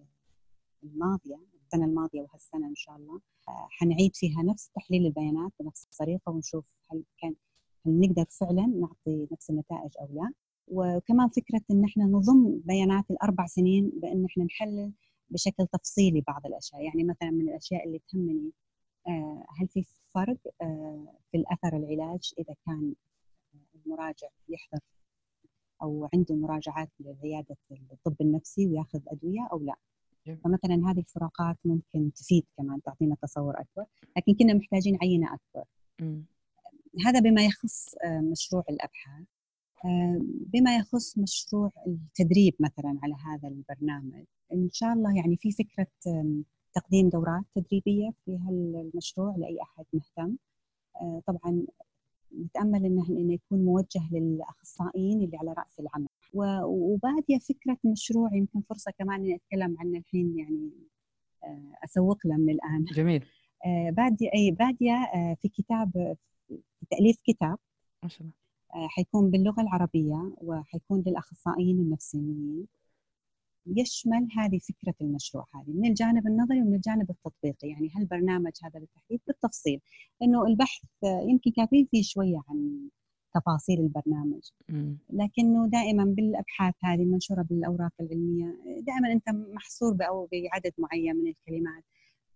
[0.84, 6.32] الماضية السنة الماضية وهالسنة إن شاء الله آه، حنعيد فيها نفس تحليل البيانات بنفس الطريقة
[6.32, 7.34] ونشوف هل كان
[7.86, 10.32] هل نقدر فعلا نعطي نفس النتائج أو لا.
[10.68, 14.92] وكمان فكرة إن إحنا نضم بيانات الأربع سنين بإن إحنا نحلل
[15.30, 16.82] بشكل تفصيلي بعض الأشياء.
[16.82, 18.69] يعني مثلا من الأشياء اللي تهمني آه،
[19.60, 19.84] هل في
[20.14, 22.94] فرق آه، في الأثر العلاج إذا كان
[23.74, 24.80] المراجع يحضر
[25.82, 27.56] أو عنده مراجعات لعيادة
[27.92, 29.74] الطب النفسي وياخذ أدوية أو لا؟
[30.44, 33.84] فمثلا هذه الفروقات ممكن تفيد كمان تعطينا تصور أكبر
[34.16, 35.64] لكن كنا محتاجين عينة أكبر.
[37.06, 39.26] هذا بما يخص آه، مشروع الأبحاث
[39.84, 44.24] آه، بما يخص مشروع التدريب مثلا على هذا البرنامج.
[44.52, 45.86] إن شاء الله يعني في فكرة
[46.74, 50.36] تقديم دورات تدريبية في هالمشروع لأي أحد مهتم.
[51.00, 51.66] آه، طبعا
[52.38, 56.08] نتأمل إنه إنه يكون موجه للأخصائيين اللي على رأس العمل.
[56.64, 60.70] وبادية فكرة مشروع يمكن فرصة كمان إني أتكلم عنه الحين يعني
[61.44, 62.84] آه، أسوق له من الآن.
[62.84, 63.24] جميل.
[63.66, 64.94] آه، بادية أي بادية
[65.42, 66.16] في كتاب
[66.48, 67.58] في تأليف كتاب.
[68.02, 68.88] ما شاء الله.
[68.88, 72.66] حيكون باللغة العربية وحيكون للأخصائيين النفسيين.
[73.66, 79.20] يشمل هذه فكرة المشروع هذه من الجانب النظري ومن الجانب التطبيقي يعني هالبرنامج هذا بالتحديد
[79.26, 79.80] بالتفصيل
[80.20, 82.88] لأنه البحث يمكن كاتبين فيه شوية عن
[83.34, 84.42] تفاصيل البرنامج
[85.10, 91.84] لكنه دائما بالأبحاث هذه المنشوره بالأوراق العلمية دائما أنت محصور أو بعدد معين من الكلمات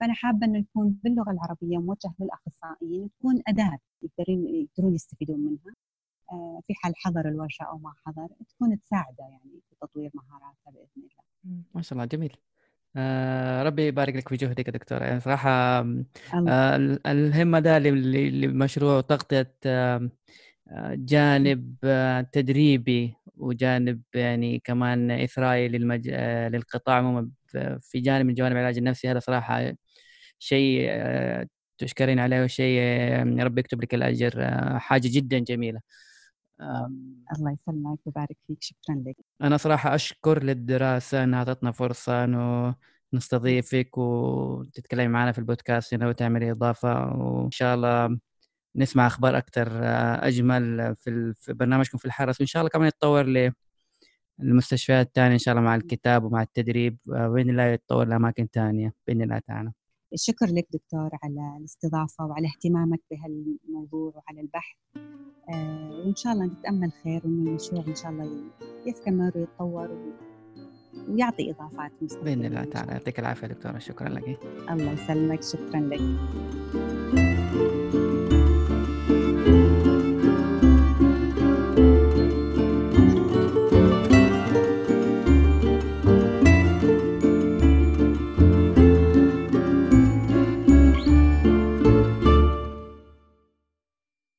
[0.00, 5.74] فأنا حابة إنه يكون باللغة العربية موجه للأخصائيين تكون أداة يقدرون يقدرون يستفيدون منها
[6.32, 10.83] آه، في حال حضر الورشة أو ما حضر تكون تساعده يعني في تطوير مهاراتها الله.
[11.74, 12.36] ما شاء الله جميل.
[12.96, 15.02] آه ربي يبارك لك في جهدك يا دكتور.
[15.02, 15.50] يعني صراحة
[16.48, 16.76] آه
[17.06, 20.10] الهمة ده لمشروع تغطية آه
[20.94, 26.08] جانب آه تدريبي وجانب يعني كمان إثرائي للمج...
[26.12, 27.30] آه للقطاع عموما
[27.82, 29.08] في جانب من جوانب العلاج النفسي.
[29.10, 29.72] هذا صراحة
[30.38, 31.46] شيء آه
[31.78, 32.80] تشكرين عليه وشيء
[33.44, 35.80] ربي يكتب لك الأجر آه، حاجة جدا جميلة.
[36.60, 38.58] الله يسلمك ويبارك فيك.
[38.62, 39.16] شكرا لك.
[39.42, 42.74] أنا صراحة أشكر للدراسة إنها تعطنا فرصة إنه
[43.12, 48.18] نستضيفك وتتكلمي معنا في البودكاست هنا وتعملي إضافة وإن شاء الله
[48.76, 52.40] نسمع أخبار أكثر آه، أجمل في, في برنامجكم في الحرس.
[52.40, 53.52] وإن شاء الله كمان يتطور
[54.38, 58.94] للمستشفيات الثانية إن شاء الله مع الكتاب ومع التدريب آه، بإذن الله يتطور لأماكن ثانية
[59.06, 59.72] بإذن الله تعالى.
[60.14, 64.76] الشكر لك دكتور على الاستضافة وعلى اهتمامك بهالموضوع وعلى البحث.
[65.48, 68.42] آه وإن شاء الله نتأمل خير وإن المشروع إن شاء الله
[68.86, 70.14] يستمر ويتطور
[71.08, 71.92] ويعطي إضافات
[72.22, 72.92] بإذن الله تعالى.
[72.92, 73.78] يعطيك العافية دكتورة.
[73.78, 74.38] شكرا لك.
[74.70, 75.42] الله يسلمك.
[75.42, 77.23] شكرا لك.